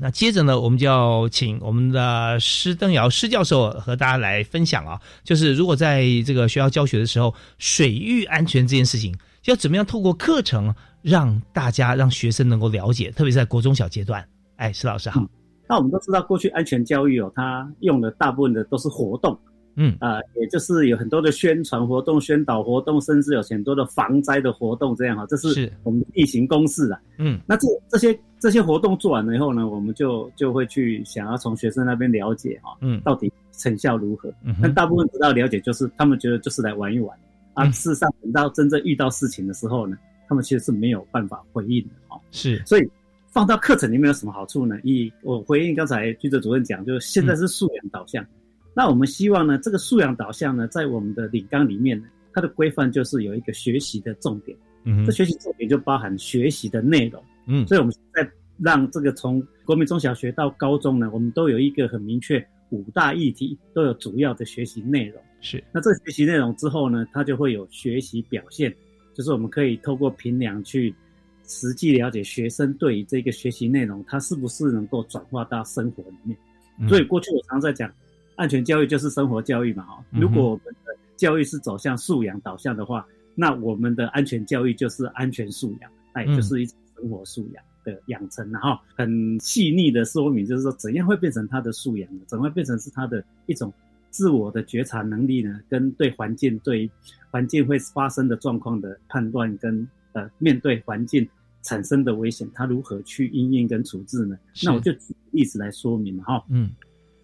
[0.00, 14.26] 那接着呢，我们就要请我们的施登尧施教授和大家来分享啊，就是如果在这个学校教学的时候，水域安全这件事情，要怎么样透过课程让大家让学生能够了解，特别是在国中小阶段。
[14.56, 15.22] 哎，施老师好。
[15.68, 19.38] 那我们都知道，过去安全教育哦，它用的大部分的都是活动。
[19.76, 27.00] 嗯啊，也就是有很多的宣传活动、宣导活动，甚至有很多的防灾的活动，这样哈，这是我们例行公事啊。
[27.18, 34.32] 嗯，那这这些这些活动做完了以后呢，我们就就会去想要从学生那边了解哈，嗯，到底成效如何？
[34.42, 37.16] 嗯，那大部分得到了解就是他们觉得就是来玩一玩
[37.52, 42.18] 啊，事实上等到真正遇到事情的时候呢，他们其实是没有办法回应的哈。
[42.30, 42.90] 是，所以
[43.28, 44.74] 放到课程里面有什么好处呢？
[44.82, 48.24] 以我回应刚才记者主任讲，就是现在是素养导向。
[48.72, 54.56] 那我们希望呢，这个素养导向呢，在我们的领纲里面呢，它的规范就是有一个学习的重点。
[54.84, 57.22] 嗯，这学习重点就包含学习的内容。
[57.46, 65.20] 嗯，所以我们在让这个从国民中小学到高中呢，我们都有一个很明确五大议题，都有主要的学习内容。
[65.40, 68.74] 是，那这个学习内容之后呢，它就会有学习表现，
[69.14, 70.94] 就是我们可以透过评量去
[71.46, 76.36] 实际了解学生对于这个学习内容，他是不是能够转化到生活里面。
[76.88, 77.90] 所以过去我常在讲。
[78.36, 80.02] 安全教育就是生活教育嘛，哈。
[80.08, 92.20] 如果我们的教育是走向素养导向的话，那我们的安全教育就是安全素养，哎，就是一种生活素养的养成，然后很细腻的说明，就是说怎样会变成他的素养呢？
[92.26, 93.72] 怎么会变成是他的一种
[94.10, 96.90] 自我的觉察能力呢，跟对环境、对
[97.30, 101.26] 环境会发生的状况的判断，跟呃面对环境
[101.62, 104.38] 产生的危险，他如何去应应跟处置呢？
[104.62, 106.44] 那我就举例子来说明哈。
[106.50, 106.70] 嗯，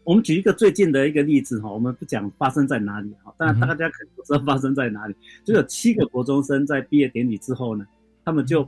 [0.05, 7.87] 我们举一个最近的一个例子哈，我们不讲发生在哪里哈，当然大家可能不知道发生在哪里，就有七个国中生在毕业典礼之后呢，
[8.25, 8.67] 他们就。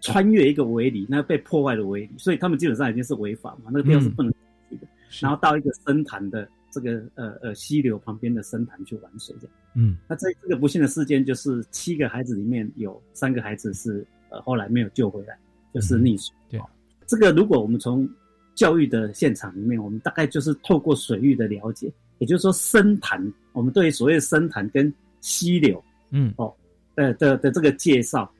[0.00, 4.32] 穿越一个围篱，那被破坏的围篱，所以他们基本上已经是违法嘛，那个地方是不能
[4.68, 4.86] 去的。
[5.20, 9.56] 然后到一个深潭的这个呃呃溪流旁边的深潭去玩水，这样。
[9.74, 15.38] 嗯，那这这个不幸的事件就是七个孩子里面有三个孩子是呃后来没有救回来，
[15.72, 16.34] 就是溺水。
[16.48, 16.60] 对，
[17.06, 18.08] 这个如果我们从
[18.54, 26.52] 教育的现场里面，我们大概就是透过水域的了解，也就是说深潭，我们对所谓深潭跟溪流，嗯，哦，
[26.94, 28.30] 呃的的这个介绍。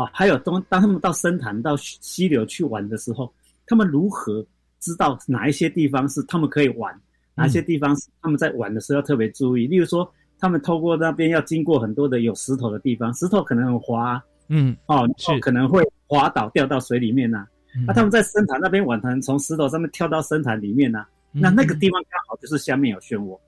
[0.00, 3.30] 啊，还有当当他们到深潭、到溪流去玩的时候，
[3.66, 4.44] 他们如何
[4.78, 6.98] 知道哪一些地方是他们可以玩，
[7.34, 9.66] 哪些地方是他们在玩的时候要特别注意？
[9.66, 17.46] 例如说，他们透过那边要经过很多的有石头的地方，石头可能很滑，嗯，哦，是可能会滑倒掉到水里面呐。
[17.86, 21.04] 那他们在深潭那边玩，可能从石头上面跳到深潭里面呐。
[21.30, 23.38] 那那个地方刚好就是下面有漩涡，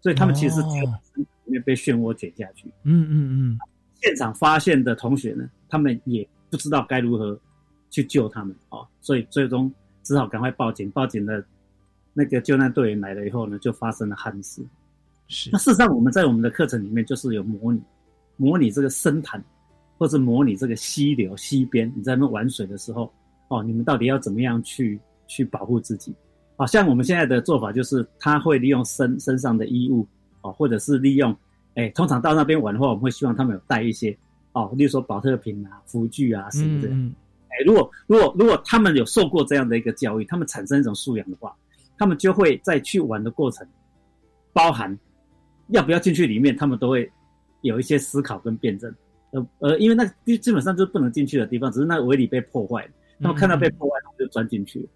[0.00, 2.66] 所以他们其实是跳到深潭里面被漩涡卷下去。
[2.84, 3.58] 嗯嗯嗯。
[4.00, 7.38] 现场发现的同学呢，他们也不知道该如何
[7.90, 10.90] 去救他们哦，所以最终只好赶快报警。
[10.92, 11.44] 报警的
[12.14, 14.62] 那个救难队员来了以后呢，就发生了憾事。
[15.26, 15.50] 是。
[15.52, 17.80] 那事实上，我们在我们的课程里面就是有模拟，
[18.36, 19.42] 模拟这个深潭，
[19.98, 23.12] 或是模拟这个溪流、溪边，你在那玩水的时候，
[23.48, 26.14] 哦，你们到底要怎么样去去保护自己？
[26.56, 30.06] 好像我们现在的做法就是，他会利用身身上的衣物，
[30.42, 31.36] 哦，或者是利用。
[31.78, 34.16] 哎，通常到那边玩的话，我们会希望他们有带一些
[34.52, 36.88] 哦，例如说保特瓶啊、辅具啊什么的。
[36.88, 41.56] 哎，如果如果如果他们有受过这样的一个教育，他们产生一种素养的话，
[41.96, 43.64] 他们就会在去玩的过程，
[44.52, 44.98] 包含
[45.68, 47.08] 要不要进去里面，他们都会
[47.60, 48.92] 有一些思考跟辩证。
[49.30, 54.88] 呃呃，因为那基基本上就是不能进去的地方，只是那个围篱被破坏了，他们看到被破坏，他们就钻进去了。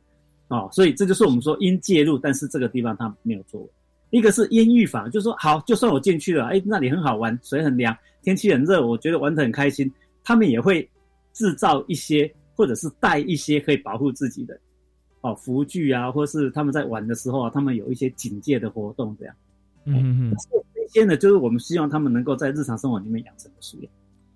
[0.49, 3.69] 哦，所以这就是我们说应介入，但是这个地方他没有做。
[4.13, 9.91] 一个是烟浴法，就是说好，就算我进去了，哎，那里很好玩，水很凉，天气很热，我觉得玩得很开心。
[10.23, 10.87] 他们也会
[11.33, 14.57] 制造一些，或者是带一些可以保护自己的，
[15.23, 19.35] 哦，浮具啊，或是他们在玩的时候啊，他们有一些警戒的活动，这样。
[19.87, 20.37] 嗯嗯。
[20.75, 23.91] 这些呢，就是我们希望他们能够在日常生活里面养成的素养。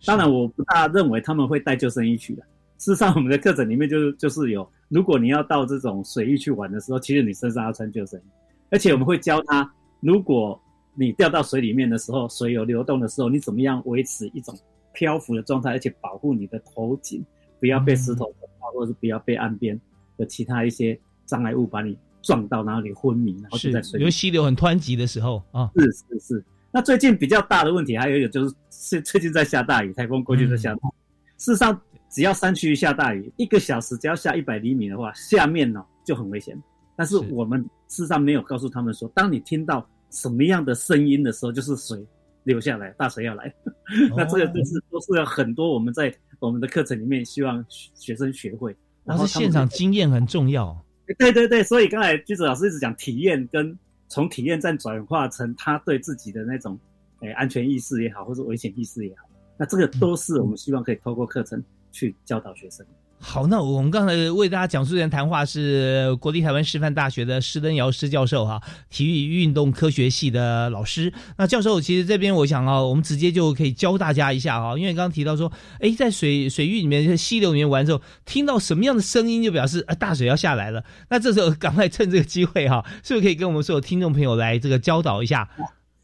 [0.07, 2.43] 当然，我不大认为他们会带救生衣去的。
[2.79, 8.23] 事实上，我们的课程里面就就是有，如果你要到这种水域去玩的时候，其实你身上要穿救生衣。
[8.70, 10.61] 而且我们会教他，如果
[10.94, 14.59] 你掉到水里面的时候，水有流动的时候，你怎么样维持一种
[14.92, 17.24] 漂浮的状态，而且保护你的头颈，
[17.61, 18.33] 不要被石头
[18.74, 19.79] 或者是不要被岸边
[20.16, 24.02] 的其他一些障碍物把你撞到，然后你昏迷，然后就在水里。
[24.02, 25.70] 因为溪流很湍急的时候啊。
[25.76, 26.44] 是是是。
[26.72, 30.92] 那最近比较大的问题还有一个就是，是最近在下大雨，台风过去在下大雨。
[31.38, 36.61] 事实上，只要山区下大雨，一个小时只要下一百厘米的话，下面呢就很危险。
[36.96, 42.04] 但是我们事实上没有告诉他们说，当你听到什么样的声音的时候，就是水
[42.44, 43.54] 流下来，大水要来。
[44.16, 48.74] 那这个就是都是有很多我们在我们的课程里面希望学生学会。
[49.04, 50.76] 然后现场经验很重要。
[51.18, 53.78] 对对对，所以刚才橘子老师一直讲体验，跟
[54.09, 56.76] 从体验站转化成他对自己的那种
[57.20, 62.85] 诶安全意识也好，或者危险意识也好，那这个都是我们希望可以透过课程去教导学生。
[63.18, 71.12] 好，那我们刚才为大家讲述的谈话是国立台湾师范大学的施登尧施教授哈，体育运动科学系的老师。
[71.37, 75.50] 那教授，其实这边我想啊，我们直接就可以教大家一下哈，因为刚刚提到说，
[75.81, 80.85] 哎，在水水域里面、在溪流里面玩的时候，听到什么样的声音，就表示啊大水要下来了。
[81.09, 85.48] 那这时候赶快趁这个机会哈，是不是可以跟我们所有听众朋友来这个教导一下？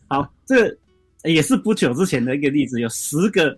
[0.08, 0.76] 好，这
[1.24, 3.56] 也是不久之前的一个例子，有十个。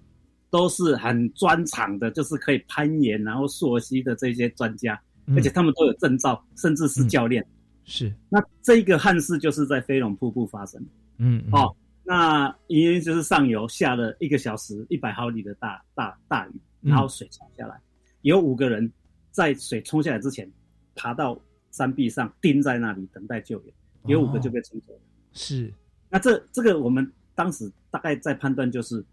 [0.54, 4.96] 都是很专长的，就是可以攀岩然后溯溪的这些专家，
[5.34, 7.44] 而且他们都有证照，甚至是教练。
[7.82, 10.80] 是，那这个憾事就是在飞龙瀑布发生。
[11.18, 11.74] 嗯，哦，
[12.04, 16.52] 那因为就是上游下了一个小时一百毫米的大大大雨，
[16.82, 17.76] 然后水冲下来，
[18.22, 18.88] 有五个人
[19.32, 20.48] 在水冲下来之前
[20.94, 21.36] 爬到
[21.72, 23.74] 山壁上钉在那里等待救援，
[24.06, 25.00] 有五个就被冲走了。
[25.32, 25.74] 是，
[26.08, 29.04] 那这这个我们当时大概在判断就是。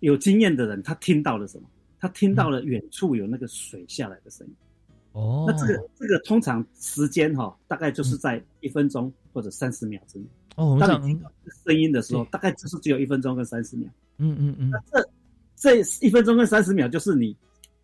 [0.00, 1.68] 有经验的人，他听到了什么？
[2.00, 4.54] 他听到了远处有那个水下来的声音。
[5.12, 10.24] 哦，那这个这个通常时间哈，大概就是在一分钟或者三十秒之内。
[10.54, 11.32] 哦，当你听到
[11.64, 13.90] 声音的时候，大概就是只有一分钟跟三十秒。
[14.18, 14.70] 嗯嗯嗯。
[14.70, 15.08] 那这
[15.56, 17.36] 这一分钟跟三十秒，就是你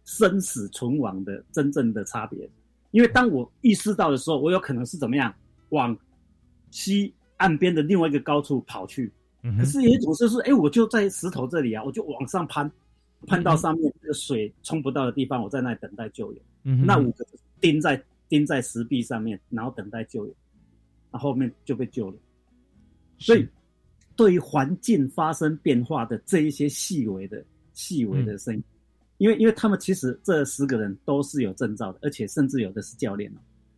[0.04, 2.48] 生死存亡的真正的差别。
[2.92, 5.34] 因为当我意识到的时候，我有可能是怎么样
[5.70, 5.96] 往
[6.70, 9.10] 西岸边的另外一个高处跑去。
[9.46, 12.68] 嗯可是有一种就是说，哎，我就在石头这里啊，我就往上攀，
[13.26, 16.42] 攀到上面这个水冲不到的地方，我在那里等待救援。
[16.64, 17.26] 嗯那五个
[17.60, 20.34] 钉在钉在石壁上面，然后等待救援，
[21.12, 22.16] 然后后面就被救了。
[23.18, 23.46] 所以，
[24.16, 28.64] 对于环境发生变化的这一些细微的、细微的声音，
[29.18, 33.30] 因为因为他们其实这十个人都是有证照的，而且甚至有的是教练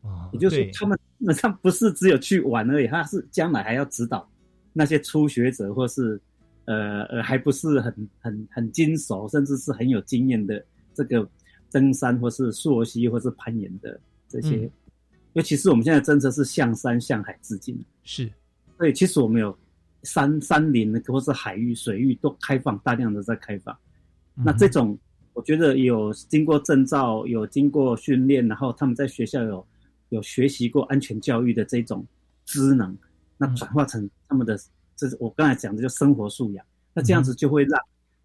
[0.02, 0.08] 哦。
[0.08, 4.28] 哦也就是说，他们基本上不是只有去玩而已，他是将来还要指导
[4.76, 6.20] 那些初学者，或是
[6.66, 10.62] 呃呃还不是很很很精熟，甚至是很有经验的
[10.92, 11.28] 这个
[11.72, 13.98] 登山或是溯溪或是攀岩的
[14.28, 14.56] 这些。
[14.56, 14.70] 嗯
[15.36, 18.26] 尤其是我们现在政策是向山向海致敬，是，
[18.78, 19.54] 所以其实我们有
[20.02, 23.76] 山山林或是海域、水域都开放，大量的在开放。
[24.32, 24.98] 那这种
[25.34, 29.66] 我觉得有经过证照、有经过训练，然后他们在学校有
[30.08, 32.06] 有学习过安全教育的这种
[32.46, 32.96] 知能，
[33.38, 34.58] 那转化成他们的，
[34.96, 36.64] 这是我刚才讲的就生活素养。
[36.94, 37.80] 那这样子就会让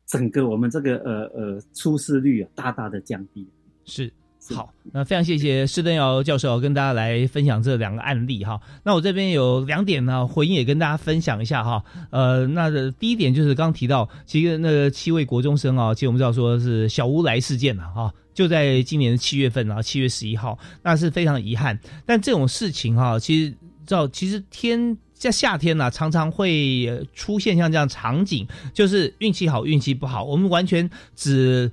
[0.06, 3.48] 整个我们这个呃呃出事率啊大大的降低。
[3.86, 4.12] 是。
[4.56, 8.60] 好，那非常谢谢施登尧教授跟大家来分享这两个案例哈。
[8.84, 11.86] 那我这边有两点呢，回应也跟大家分享一下哈。
[12.10, 21.80] 呃，那的第一点就是刚提到，其实那个七位国中生啊，其实我们知道说是小乌来事件了哈，就在今年的七月份啊，七月十一号，那是非常遗憾。
[22.04, 23.54] 但这种事情哈，其实
[23.86, 31.72] 知道，其实天在夏天呢、常常会出现像这样场景，就是运气好，运气不好，我们完全只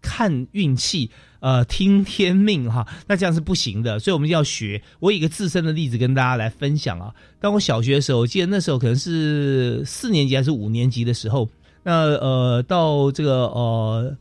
[0.00, 1.10] 看运气。
[1.40, 4.82] 呃，听天命哈，那这样是不行的，所以我们要学。
[4.98, 7.14] 我以一个自身的例子跟大家来分享啊。
[7.40, 11.48] 当我小学的时候，我记得那时候可能是四年级还是五年级的时候，
[11.82, 14.14] 那呃，到这个呃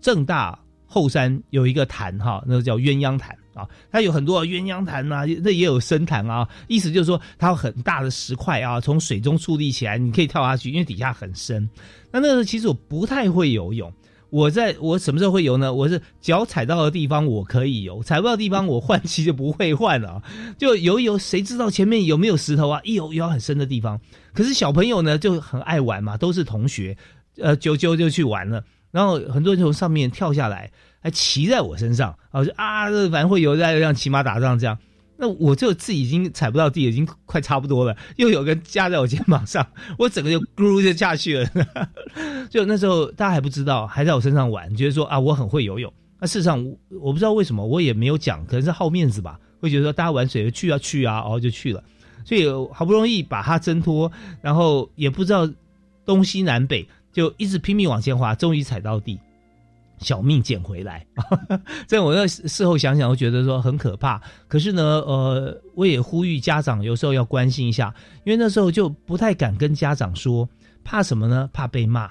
[0.00, 6.48] 正大后山有一个潭哈，那个叫鸳鸯潭啊，它有很多鸳鸯潭呐、啊，那也有深潭啊。
[6.68, 11.68] 意思就是说，它有很大的石块啊，从水中矗立起来，你可以跳下去，因为底下很深。
[12.12, 13.92] 那那个时候其实我不太会游泳。
[14.30, 15.72] 我在我什么时候会游呢？
[15.72, 20.22] 我是脚踩到的地方我可以游，踩不到地方我换气就不会换了。
[20.58, 22.78] 就游一游，谁知道前面有没有石头啊？
[22.84, 23.98] 一游游到很深的地方。
[24.34, 26.94] 可是小朋友呢就很爱玩嘛，都是同学，
[27.38, 28.62] 呃，啾啾就去玩了。
[28.90, 30.70] 然后很多人从上面跳下来，
[31.00, 34.78] 还骑在我身上，啊，就啊，反正会游在像骑马打仗这样。
[35.20, 39.66] 那我就自己已经踩不到地，已经快差不多了，又有个架在我肩膀上，
[39.98, 41.50] 我整个就咕噜就下去了。
[42.48, 45.92] 就那时候大家还不知道，还在我身上玩，觉得说啊我很会游泳。
[46.20, 46.64] 那事实上
[47.00, 51.82] 我不知道为什么，我也没有讲，可能是好面子吧，会觉得说大家玩水去啊去啊，然后就去了。
[52.24, 55.50] 所以好不容易把它挣脱，然后也不知道
[56.04, 59.18] 东西南北，就一直拼命往前滑，终于踩到地。
[60.00, 61.06] 小命捡回来，
[61.86, 64.20] 这我要事后想想，我觉得说很可怕。
[64.46, 67.94] 可是呢，呃，我也呼吁家长有时候要关心一下，
[68.24, 70.48] 因为那时候就不太敢跟家长说，
[70.84, 71.48] 怕什么呢？
[71.52, 72.04] 怕被骂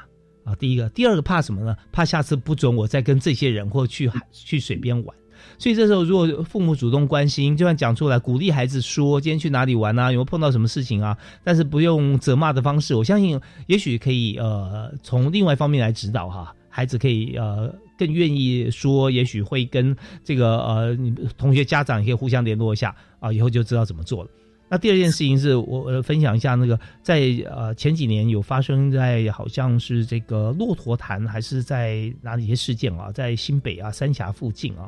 [0.43, 0.55] 啊。
[0.59, 1.75] 第一个，第二个怕什么呢？
[1.91, 5.15] 怕下次不准我再跟这些人或去海 去水边玩。
[5.59, 16.53] 所以这时候，如果父母主动关心，就算讲出来，鼓励孩子说今天去哪里玩啊，有没有碰到什么事情啊，但是不用责骂的方式，我相信也许可以呃从另外一方面来指导哈。
[16.77, 20.95] 孩子可以呃更愿意说，也许会跟这个呃
[21.35, 24.29] 同学家长可以互相联络一下啊，以后就知道怎么做了。
[24.69, 34.87] 那第二件事情是我分享一下那个在呃前几年有发生在好像是这个骆驼潭还是在哪里一些事件啊，在新北啊三峡附近啊，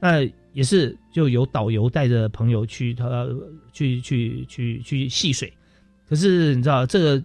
[0.00, 3.28] 那也是就有导游带着朋友去他
[3.74, 5.52] 去去去去戏水，
[6.08, 7.22] 可是你知道这个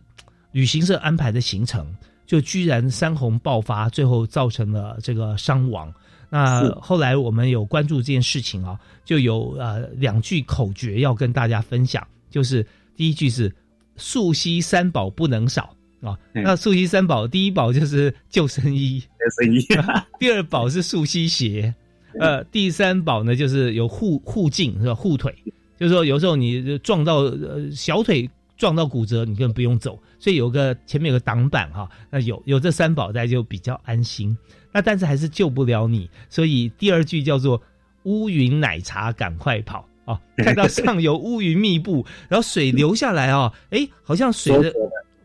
[0.51, 1.87] 旅行社安排的行程。
[2.31, 5.93] 就居然山洪爆发，最后造成了这个伤亡。
[6.29, 12.65] 那后来我们有关注这件事情啊，就有呃两句口诀要跟大家分享，就是
[12.95, 13.53] 第一句是
[13.97, 16.17] “溯溪三宝不能少”啊。
[16.31, 19.59] 那溯溪三宝，第一宝就是救生衣， 救生衣；
[20.17, 21.75] 第二宝是溯溪鞋，
[22.17, 24.95] 呃，第三宝呢就是有护护颈是吧？
[24.95, 25.35] 护腿，
[25.77, 28.29] 就是说有时候你撞到呃小腿。
[28.61, 34.37] 撞到骨折，你根本不用走，所以有个前面有个挡板哈，那有有这三宝在就比较安心。
[34.71, 37.59] 那但是还是救不了你，所以第二句叫做
[38.03, 40.21] 乌云奶茶赶快跑啊！
[40.37, 44.71] 看到上游乌云密布，然后水流下来啊， 哎，好像水的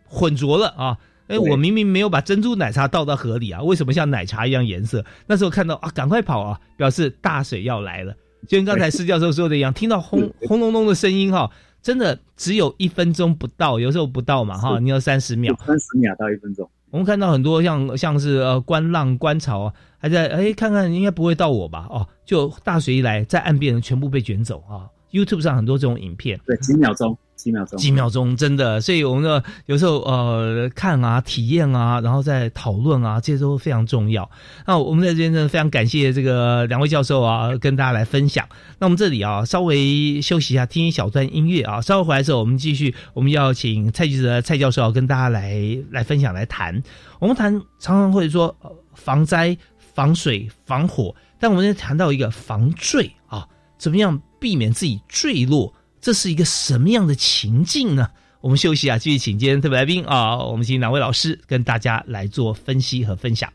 [0.06, 0.96] 混浊了啊！
[1.28, 5.04] 哎，我明明没有把珍珠奶茶倒到河里啊，为什么像奶茶一样颜色？
[5.26, 8.14] 那时候看到啊，赶快跑啊，表示大水要来了。
[8.48, 11.50] 就跟刚才施教授说的一样，听到轰轰隆隆的声音哈。
[11.86, 16.68] 真的只有一分钟不到，有时候不到嘛哈，你要三十秒，三十秒到一分钟。
[16.90, 24.90] 我们看到很多像像是呃观浪观潮啊，还在哎看看应该不会到我吧哦，就大水一来，在岸边全部被卷走啊。
[25.12, 28.80] YouTube 上很多这种影片，对，几秒钟，几秒钟，几秒钟，真的。
[28.80, 34.28] 所以我们的有时候呃看啊、体验啊，然后再讨论啊，这些都非常重要。
[34.66, 38.48] 那我们在这边呢，非常感谢这个两位教授啊，跟大家来分享。
[38.78, 41.80] 那我们这里啊，稍微休息一下，听一小段音乐啊。
[41.80, 45.60] 稍微回来之后，我们继续，我们要请蔡记者蔡教授啊跟大家来
[45.90, 46.82] 来分享、来谈。
[47.18, 48.56] 我们谈常常会说
[48.94, 49.56] 防灾、
[49.94, 53.46] 防水、防火，但我们谈到一个防坠啊，
[53.78, 55.72] 怎么样避免自己坠落？
[56.06, 58.08] 这是一个什么样的情境呢？
[58.40, 63.52] 我们休息啊，继续请今天特别来宾啊，我们请两位老师跟大家来做分析和分享。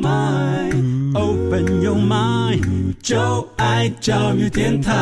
[0.00, 4.94] My，open your mind，就爱教育电台。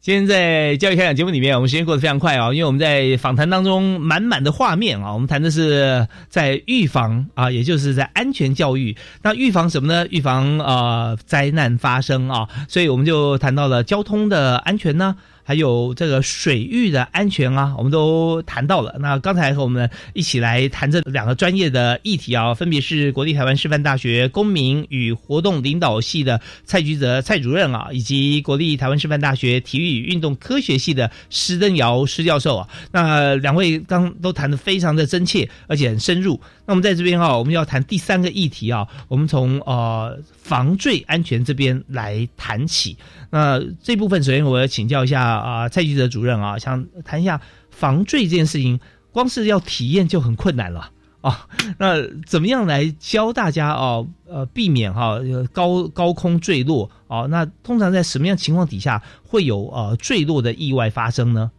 [0.00, 8.96] 今天在教育开讲节目里面，我们时间过得非常快啊，因为我们在访谈当中满满的画面啊，我们谈的是在预防啊，也就是在安全教育。
[9.22, 10.04] 那预防什么呢？
[10.10, 15.14] 预防啊灾难发生啊，所以我们就谈到了交通的安全呢。
[15.52, 18.96] 还有这个水域的安全啊，我们都谈到了。
[19.00, 32.66] 那刚才和我们一起来谈这两个专业的议题啊，分别是国立台湾师范大学公民与活动领导系的蔡菊泽蔡主任啊，以及国立台湾师范大学体育与运动科学系的施登尧施教授啊。
[32.90, 36.40] 那两位刚都谈的非常的真切，而且很深入。
[36.64, 42.96] 那我们在这边哈，我们要谈第三个议题啊，我们从呃防坠安全这边来谈起。
[43.30, 47.40] 那这部分首先我要请教一下啊，蔡记者主任啊，想谈一下
[47.70, 48.78] 防坠这件事情，
[49.10, 50.90] 光是要体验就很困难了
[51.20, 51.48] 啊。
[51.78, 54.04] 那怎么样来教大家啊？
[54.28, 55.18] 呃，避免哈
[55.52, 57.22] 高 高空坠落啊？
[57.28, 61.50] 那通常在什么样情况底下会有呃坠落的意外发生呢？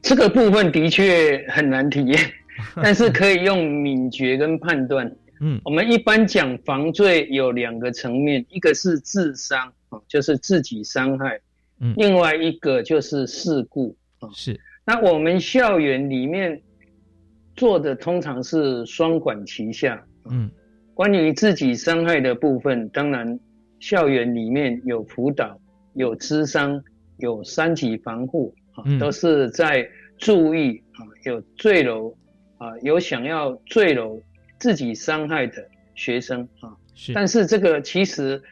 [0.00, 2.32] 这个部分的确很难体验。
[2.82, 5.10] 但是可以用敏觉跟判断。
[5.40, 11.38] 嗯，我们一般讲防罪有两个层面，一个是自伤啊，就是自己伤害；
[11.80, 14.28] 嗯，另外一个就是事故啊。
[14.34, 14.58] 是。
[14.84, 16.60] 那我们校园里面
[17.54, 20.04] 做的通常是双管齐下。
[20.28, 20.50] 嗯，
[20.92, 23.38] 关于自己伤害的部分，当然
[23.78, 25.56] 校园里面有辅导、
[25.94, 26.82] 有智商、
[27.18, 32.12] 有三级防护啊，都是在注意啊，有坠楼。
[32.58, 34.20] 啊，有想要坠楼
[34.58, 37.12] 自己伤害的学生啊，是。
[37.12, 38.42] 但是这个其实，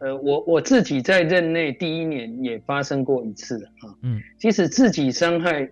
[0.00, 3.94] 呃，我我自己在任内第一年也发生过一次啊。
[4.02, 4.20] 嗯。
[4.38, 5.68] 其实自己伤害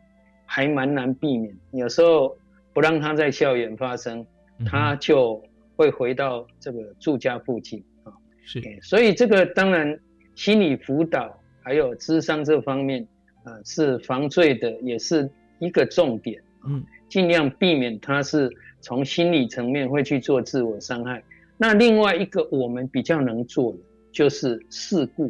[0.46, 2.36] 还蛮难避免，有时候
[2.72, 4.24] 不让他在校园发生，
[4.64, 5.42] 他就
[5.74, 8.12] 会回到这个住家附近啊。
[8.44, 8.62] 是。
[8.82, 9.98] 所以这个当然
[10.36, 13.04] 心理辅导还有智商这方面，
[13.44, 15.28] 呃，是防罪的，也是
[15.58, 16.40] 一个重点。
[16.66, 16.84] 嗯。
[17.08, 18.48] 尽量避免他是
[18.80, 21.20] 从心理层面会去做自我伤害。
[21.56, 23.78] 那另外一个我们比较能做的
[24.12, 25.26] 就是事故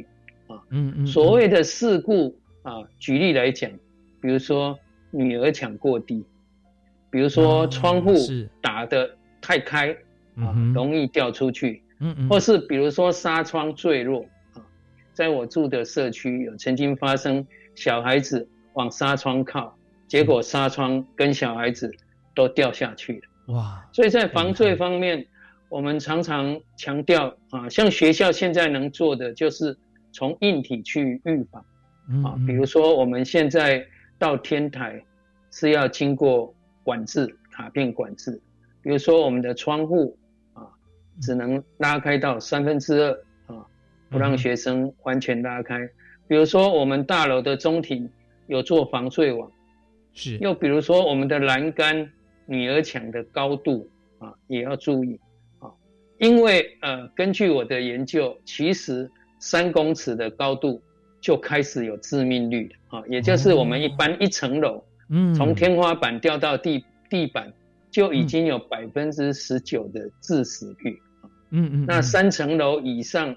[0.47, 3.71] 啊，嗯嗯，所谓的事故啊，举例来讲，
[4.21, 4.79] 比如说
[5.11, 6.23] 女儿抢过地，
[7.11, 8.13] 比如说窗户
[8.61, 9.11] 打得
[9.41, 9.97] 太开
[10.37, 14.21] 啊，容易掉出去，嗯嗯，或是比如说纱窗坠落
[14.53, 14.61] 啊，
[15.15, 19.75] 在我住的社区有曾经发生小孩子往纱窗靠。
[20.11, 21.89] 结果纱窗跟小孩子
[22.35, 23.89] 都掉下去了，哇！
[23.93, 25.25] 所以在防坠方面，
[25.69, 29.79] 我们常常强调啊，像学校现在能做的就是
[30.11, 31.65] 从硬体去预防，
[32.25, 33.87] 啊，比如说我们现在
[34.19, 35.01] 到天台
[35.53, 36.53] 是要经过
[36.83, 38.33] 管制卡片管制，
[38.83, 40.19] 比如说我们的窗户
[40.55, 40.67] 啊，
[41.23, 43.13] 只能拉开到三分之二
[43.55, 43.65] 啊，
[44.11, 45.89] 不让学生完全拉开。
[46.27, 48.11] 比如说我们大楼的中庭
[48.49, 49.49] 有做防坠网。
[50.15, 52.11] 是，又比如说我们的栏杆、
[52.47, 53.89] 女儿墙的高度
[54.19, 55.19] 啊，也要注意
[55.59, 55.71] 啊，
[56.19, 60.83] 因为呃，根据我的研究，其实三公尺的高度
[61.21, 67.53] 就开始有致命率了啊，也就是我们一般一层楼，嗯，从天花板掉到地地板
[67.91, 73.35] 就已经有百分之十九的致死率啊，嗯嗯，那三层楼以上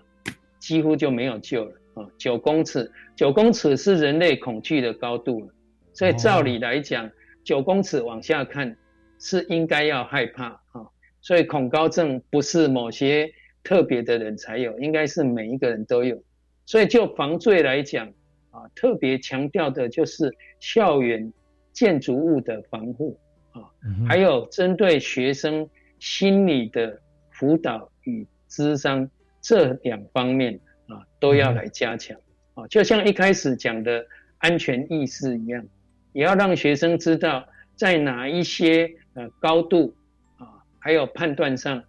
[0.60, 5.48] 几乎就没有救了啊，九公尺，九公尺是人类恐惧的高度了。
[5.94, 7.10] 所以照理来讲，
[7.44, 8.76] 九公尺往下看
[9.20, 10.90] 是应该要害怕啊。
[11.22, 13.32] 所以恐高症不是某些
[13.64, 16.22] 特别的人才有，应该是每一个人都有。
[16.66, 18.08] 所以就防罪来讲
[18.52, 21.32] 啊，特别强调的就是校园
[21.72, 23.20] 建筑物的防护
[23.52, 23.70] 啊，
[24.08, 25.70] 还有针对学生
[26.00, 27.00] 心理的
[27.32, 29.10] 辅导与咨商
[29.42, 32.18] 这两方面啊，都要来加强
[32.54, 32.68] 啊。
[32.68, 34.06] 就像一开始讲的
[34.40, 35.66] 安全意识一样，
[36.14, 37.46] 也要让学生知道
[37.76, 39.94] 在哪一些呃高度
[40.38, 40.48] 啊。
[40.80, 41.84] 还有判断上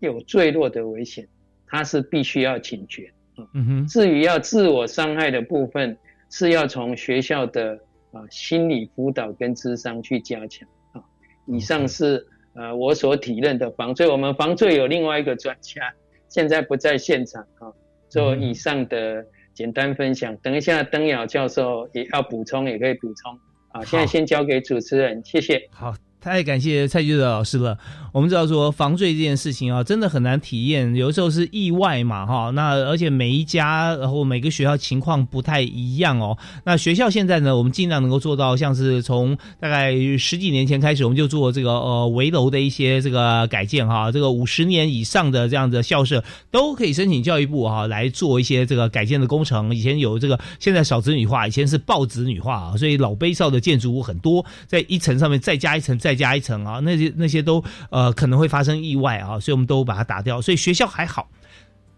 [0.00, 1.26] 有坠落的危险，
[1.66, 3.44] 他是必须要警觉啊。
[3.54, 3.86] 嗯哼。
[3.86, 5.96] 至于要自我伤害的部分，
[6.30, 7.78] 是要从学校的
[8.12, 11.02] 啊心理辅导跟智商去加强啊。
[11.46, 15.92] 以上是呃我所体认的防罪，我们防罪有另外一个专家，
[16.28, 17.72] 现在不在现场啊，
[18.08, 19.24] 做以上的
[19.54, 20.36] 简单分享。
[20.38, 23.38] 等一下登尧教授也要补充，也可以补充
[23.70, 23.84] 啊。
[23.84, 25.68] 现在先交给主持人，谢谢。
[25.70, 25.94] 好。
[26.20, 27.78] 太感谢蔡局的老师了。
[28.12, 32.50] 我们知道说防罪这件事情啊，真的很难体验，有的时候是意外嘛，哈。
[32.50, 36.36] 那而且每一家然后每个学校情况不太一样哦。
[36.64, 44.12] 那学校现在呢，我们尽量能够做到，像是从大概十几年前开始，我们就做这个呃围楼的一些这个改建哈。
[44.12, 49.74] 这个五十年以上的这样的校舍都可以申请教育部哈来做一些这个改建的工程。
[49.74, 56.09] 以前有这个，现在少子女化，以前是暴子女化啊，所以老碑少的建筑物很多，在一层上面再加一层再。
[56.10, 60.42] 再加一层啊，那些那些都呃可能会发生意外啊，所以我们都把它打掉。
[60.42, 61.28] 所以学校还好，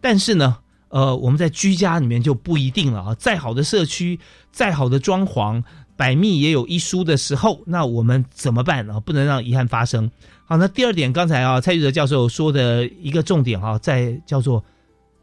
[0.02, 0.58] 但是呢，
[0.88, 3.14] 呃，我们在居家里面就不一定了啊。
[3.14, 5.62] 再好的社区，再好的装潢，
[5.96, 9.00] 百密也有一疏的时候，那我们怎么办啊？
[9.00, 10.10] 不能让遗憾发生。
[10.44, 14.62] 好，那第二点，刚才啊蔡玉哲教授说的一个重点啊，在叫做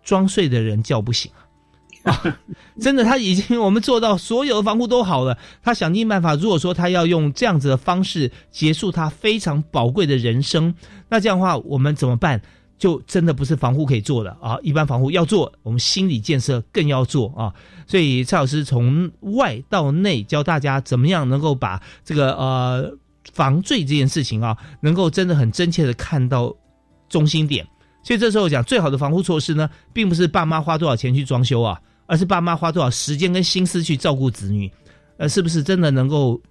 [0.03, 1.31] 装睡的人叫不醒。
[2.03, 2.39] 啊
[2.79, 5.37] 真的，他已经我们做到所有的防护都好了。
[5.61, 10.73] 他想尽办法，如果说他要用这样子的方式结束他非常宝贵的人生，
[11.09, 12.41] 那这样的话我们怎么办？
[12.77, 14.57] 就真的不是防护可以做的啊！
[14.63, 17.53] 一般防护要做，我们心理建设更要做啊！
[17.85, 22.89] 所以蔡老师从外到内教大家怎么样能够把这个呃
[23.33, 26.55] 防罪这件事情啊，能够真的很真切的看到
[27.09, 27.67] 中心点。
[28.01, 31.81] 所以这时候讲最好的防护措施呢，并不是爸妈花多少钱去装修啊。
[32.09, 34.69] 而是爸妈花多少时间跟心思去照顾子女，
[35.17, 36.41] 呃，是不是真的能够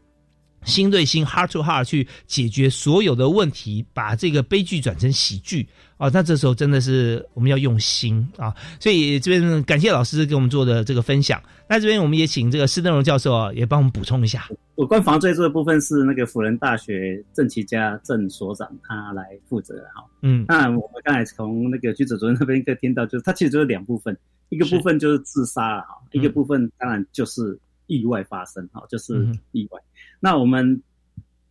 [0.64, 6.10] 心对心 （heart to heart） 去解决所有的问题，把这个悲剧转成喜剧啊？
[6.12, 8.54] 那这时候真的是我们要用心啊！
[8.80, 11.42] 所以这边感谢老师给我们做的这个分享。
[11.68, 14.48] 那这边我们也请这个施登荣教授啊，也帮我们补充一下。
[14.76, 20.04] 有关防罪这个部分是那个辅仁大学郑其家郑所长他来负责哈。
[20.22, 24.16] 嗯，那我们刚才从那个记者主任那边可以听到，就是他其实就是两部分。
[24.50, 29.80] 一个部分就是自杀了哈，一个部分当然就是意外发生哈，就是意外。
[30.20, 30.80] 那我们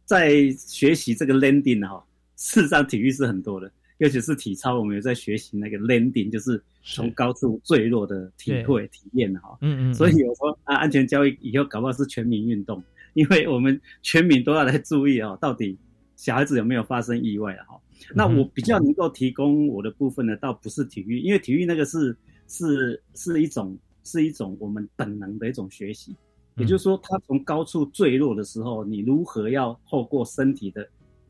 [0.06, 2.04] 在学习这个 landing 哈，
[2.36, 9.58] 事实上体育是很多的，尤其是体操，我们有在学习那个 landing，就是从高处坠落的体会体验哈。
[9.62, 9.94] 嗯嗯。
[9.94, 15.78] 所以有时候啊，安全教育以后搞不好是全民运动，因为我们全民都要来注意哦，到底
[16.16, 17.80] 小孩子有没有发生意外了哈。
[18.14, 22.16] 那我比较能够提供我的部分呢，倒不是体育，因为体育那个是。
[22.50, 26.16] 是是一种是一种我们本能的一种学习，
[26.58, 30.88] 也就是说，它从高处坠落的时候，你如何要透过身体的，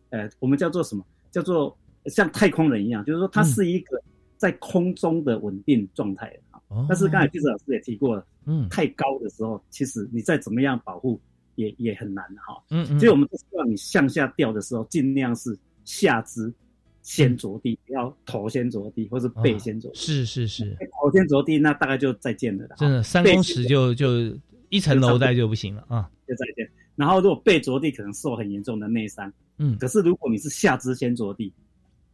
[0.10, 1.06] 呃，我们叫做什么？
[1.32, 4.02] 叫做像太空人一样，就是说，它是一个
[4.38, 6.60] 在空中的稳定状态啊。
[6.88, 11.20] 但是刚才记者老师也提过了，嗯，太高的时候，其实你再怎么样保护
[11.56, 12.64] 也也很难哈。
[12.70, 13.00] 嗯嗯。
[13.00, 16.54] 所以我们都希望你向下掉的时候，尽量是下肢。
[17.04, 19.96] 先着地，不要头先着地，或是背先着地。
[19.96, 22.68] 是是是，头先着地，那大概就再见了。
[22.78, 24.10] 真的，三公尺就就
[24.70, 26.70] 一层楼在就不行了啊，就再见。
[26.96, 29.32] 然后如果背着地，可能受很严重的内伤。
[29.58, 31.52] 嗯，可是如果你是下肢先着地，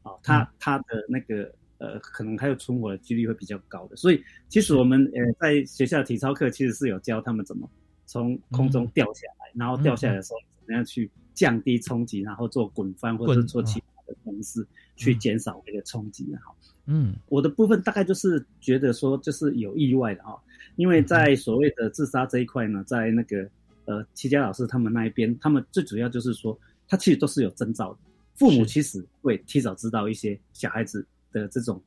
[0.01, 3.95] 啊，他他的那个呃，可能还有存活的几率会比较高的。
[3.95, 7.69] 所以其实我们呃在学校体操课其实是有教他们怎么
[8.05, 14.65] 从空中掉下来，然后掉下来的时候怎么样去降低冲击，然后做滚翻或者做其他的方式。
[14.95, 16.53] 去减少这个冲击的哈，
[16.85, 20.39] 嗯，我的部分大概就是觉得说，就是有意外的哈，
[20.75, 23.49] 因为在所谓的自杀这一块呢，在那个
[23.85, 26.57] 呃齐佳老师他们那一边，他们最主要就是说，
[26.87, 27.99] 他其实都是有征兆的，
[28.35, 31.81] 父母其实会提早知道一些小孩子的这种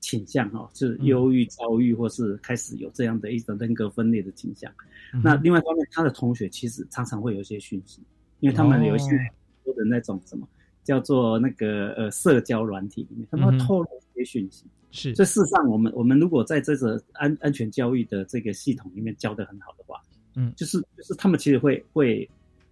[0.00, 4.72] 倾向哈，是忧郁、躁郁，或是开始有这样的一种人格分裂的倾向。
[5.22, 8.02] 那另外一方面，他的同学其实常常会有一些讯息，
[8.40, 9.10] 因为他们有一些
[9.64, 10.46] 多的那种什么。
[10.86, 14.64] 叫做那个呃社交软体里面，他们会透露一些讯息。
[14.90, 20.00] 是，这事实上，我们我们如果在这个安安全教育的这个系统里面教的很好的话，
[20.34, 22.28] 嗯，就是就是他们其实会会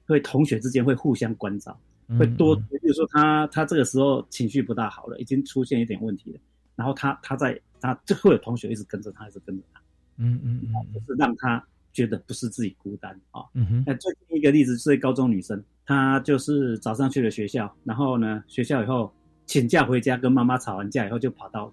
[0.06, 1.78] 会同学之间会互相关照，
[2.18, 6.40] 会多，比如说他他这个时候情绪不大好了，已经出现一点问题了，
[6.76, 9.80] 然后他他在他就会有同学一直跟着他，一直跟着他，
[10.16, 13.42] 嗯嗯嗯，就是让他觉得不是自己孤单啊。
[13.52, 19.12] 嗯哼，那最近一个例子是高中女生，她就是早上去了学校，然后呢学校以后
[19.46, 21.72] 请假回家，跟妈妈吵完架以后就跑到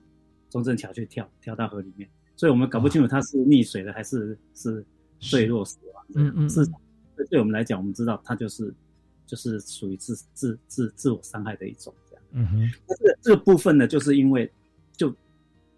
[0.50, 4.86] 中正桥去跳，跳到河里面，所以我们搞不清楚他是溺水了还是是
[5.20, 6.06] 坠落死亡。
[6.16, 6.66] 嗯嗯，是
[7.30, 8.74] 对我们来讲，我们知道他就是。
[9.28, 12.24] 就是属于自自自自我伤害的一种，这样。
[12.32, 12.72] 嗯哼。
[12.86, 14.52] 但是这个部分呢，就是因为
[14.98, 15.16] 就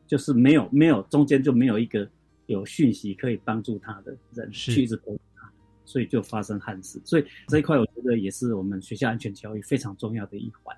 [0.07, 2.09] 就是没有没有中间就没有一个
[2.47, 5.53] 有讯息可以帮助他的人去一直沟通他，
[5.85, 6.99] 所以就发生憾事。
[7.05, 10.75] 所以这一块我觉得也是我们学校安全教育非常重要的一环。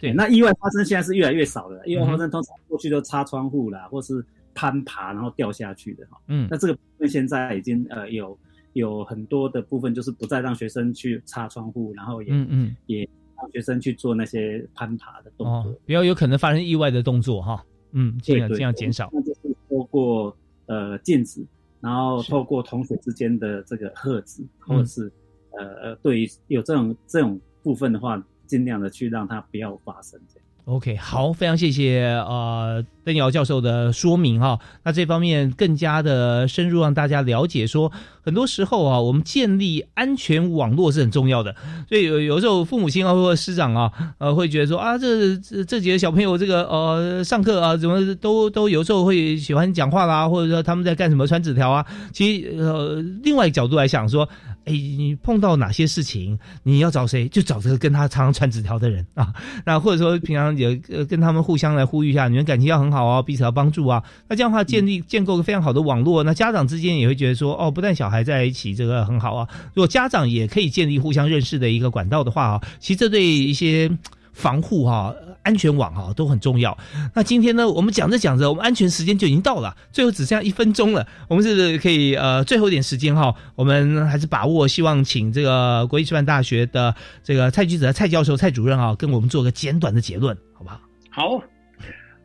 [0.00, 1.86] 对，那意外发生现在是越来越少了。
[1.86, 4.24] 意外发生通常过去都擦窗户啦，或是
[4.54, 6.18] 攀爬然后掉下去的哈。
[6.28, 6.46] 嗯。
[6.50, 8.38] 那这个部分现在已经呃有。
[8.74, 17.64] 有很多的部分就是不再让学生去擦窗户，然后也嗯嗯也让学生去做那些攀爬的动作，比较有可能发生意外的动作哈。
[17.92, 19.08] 嗯，尽量尽量减少。
[19.12, 20.36] 那就是透过
[20.66, 21.44] 呃镜子，
[21.80, 25.10] 然后透过同学之间的这个呵止，或者是
[25.58, 30.44] 呃呃对于有这种这种部分的话，尽量的去让它不要发生这样。
[30.64, 34.58] OK，好，非常谢谢呃邓瑶教授的说明哈。
[34.84, 37.90] 那这方面更加的深入，让大家了解说，
[38.22, 41.56] 很多时候啊，我们建立安全网络是很重要的。
[41.88, 51.86] 所以有有时候父母亲啊或者师长啊，呃，会觉得说啊，这这这几个小朋友这个呃上课啊，怎么都都有时候会喜欢讲话啦，或者说他们在干什么传纸条啊。
[52.12, 54.28] 其实呃，另外一个角度来想说。
[54.64, 57.26] 哎，你碰到哪些事情，你要找谁？
[57.30, 59.32] 就找这个跟他常常传纸条的人啊。
[59.64, 64.02] 那或者说平常也跟他们互相来呼吁一下，你们感情要很好好啊，彼此要帮助啊。
[64.28, 73.90] 那这样的话建立建构个非常好的网络，那家长之间也会觉得说，哦，不但小孩在一起这个很好啊，如果家长也可以建立互相认识的一个管道的话啊，其实这对一些。
[74.34, 76.78] 防护哈，安全网哈都很重要。
[77.12, 81.04] 那今天呢，我们讲着讲着，我们安全时间就已经到了，最后只剩下一分钟了。
[81.26, 86.94] 我们是可以呃，最后一点时间哈，我们还是把握，希望请这个国立师范大学的
[87.24, 90.80] 这个蔡居泽蔡教授蔡主任啊，跟我们做个简短的结论，好不好？
[91.10, 91.42] 好，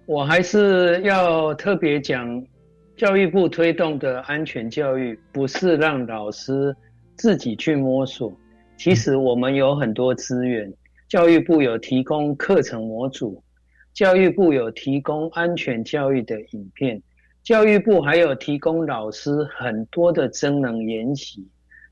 [0.05, 2.45] 我还是要特别讲，
[2.97, 6.75] 教育部推动的安全教育，不是让老师
[7.15, 8.33] 自己去摸索，
[8.75, 10.71] 其实我们有很多资源。
[11.07, 13.41] 教育部有提供课程模组，
[13.93, 17.01] 教育部有提供安全教育的影片，
[17.41, 21.47] 教育部还有提供老师很多的真能研习，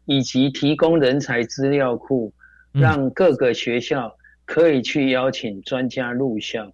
[0.05, 2.34] 以及提供人才资料库，
[2.74, 6.74] 让各个学校可以去邀请专家入校。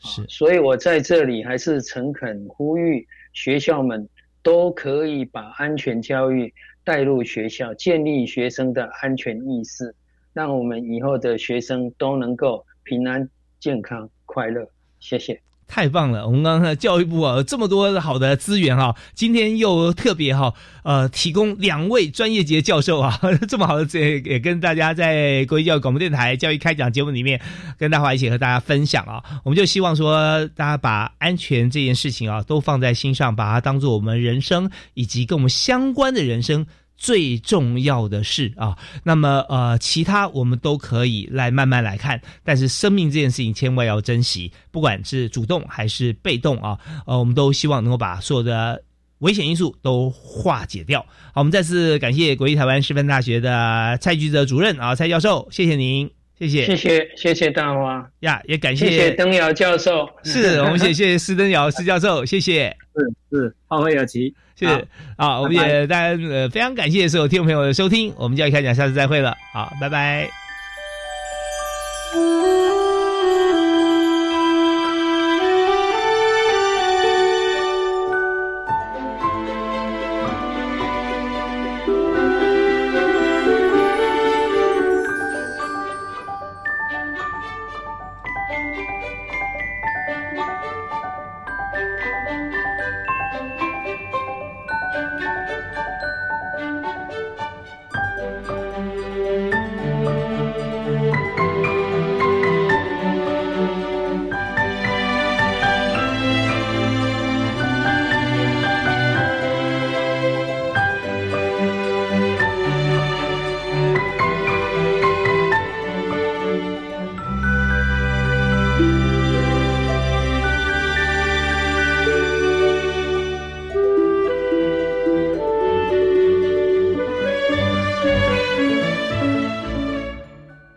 [0.00, 4.08] 是，所以我在这里还是诚恳呼吁学校们
[4.42, 6.52] 都可以把安全教育
[6.84, 9.94] 带入学校，建立学生的安全意识。
[10.34, 13.28] 让我们以后的学生都能够平安、
[13.58, 14.68] 健康、快乐。
[15.00, 16.26] 谢谢，太棒了！
[16.26, 27.38] 我们刚刚教育部啊，这么多好的资源哈，今天又特别哈，呃，提供两位专业级的教授啊， 这么好的资源也跟大家在国际教育广播电台教育开讲节目里面
[27.76, 29.22] 跟大华一起和大家分享啊。
[29.44, 36.66] 我们就希望说，大家把安全这件事情啊都放在心上，把它当做我们人生以及跟我们相关的人生。
[36.98, 46.76] 最重要的是啊，那么呃，其他我们都可以来慢慢来看，但是生命这件事情千万要珍惜，不管是主动还是被动啊，
[47.06, 48.82] 呃，我们都希望能够把所有的
[49.20, 51.00] 危险因素都化解掉。
[51.32, 58.10] 好，我们再次感谢国立台湾师范大学的蔡居泽主任啊，蔡教授，谢谢您，谢谢，谢谢，谢谢大华。
[58.20, 64.34] 呀，也感谢谢谢登尧教授，是我们谢谢施登尧施教授，谢谢，是是，好会有奇。
[64.66, 64.86] 是
[65.16, 70.28] 啊，我们也大家呃非常感谢所有听众朋友的收听，我们就要开讲，下次再会了，好，拜拜。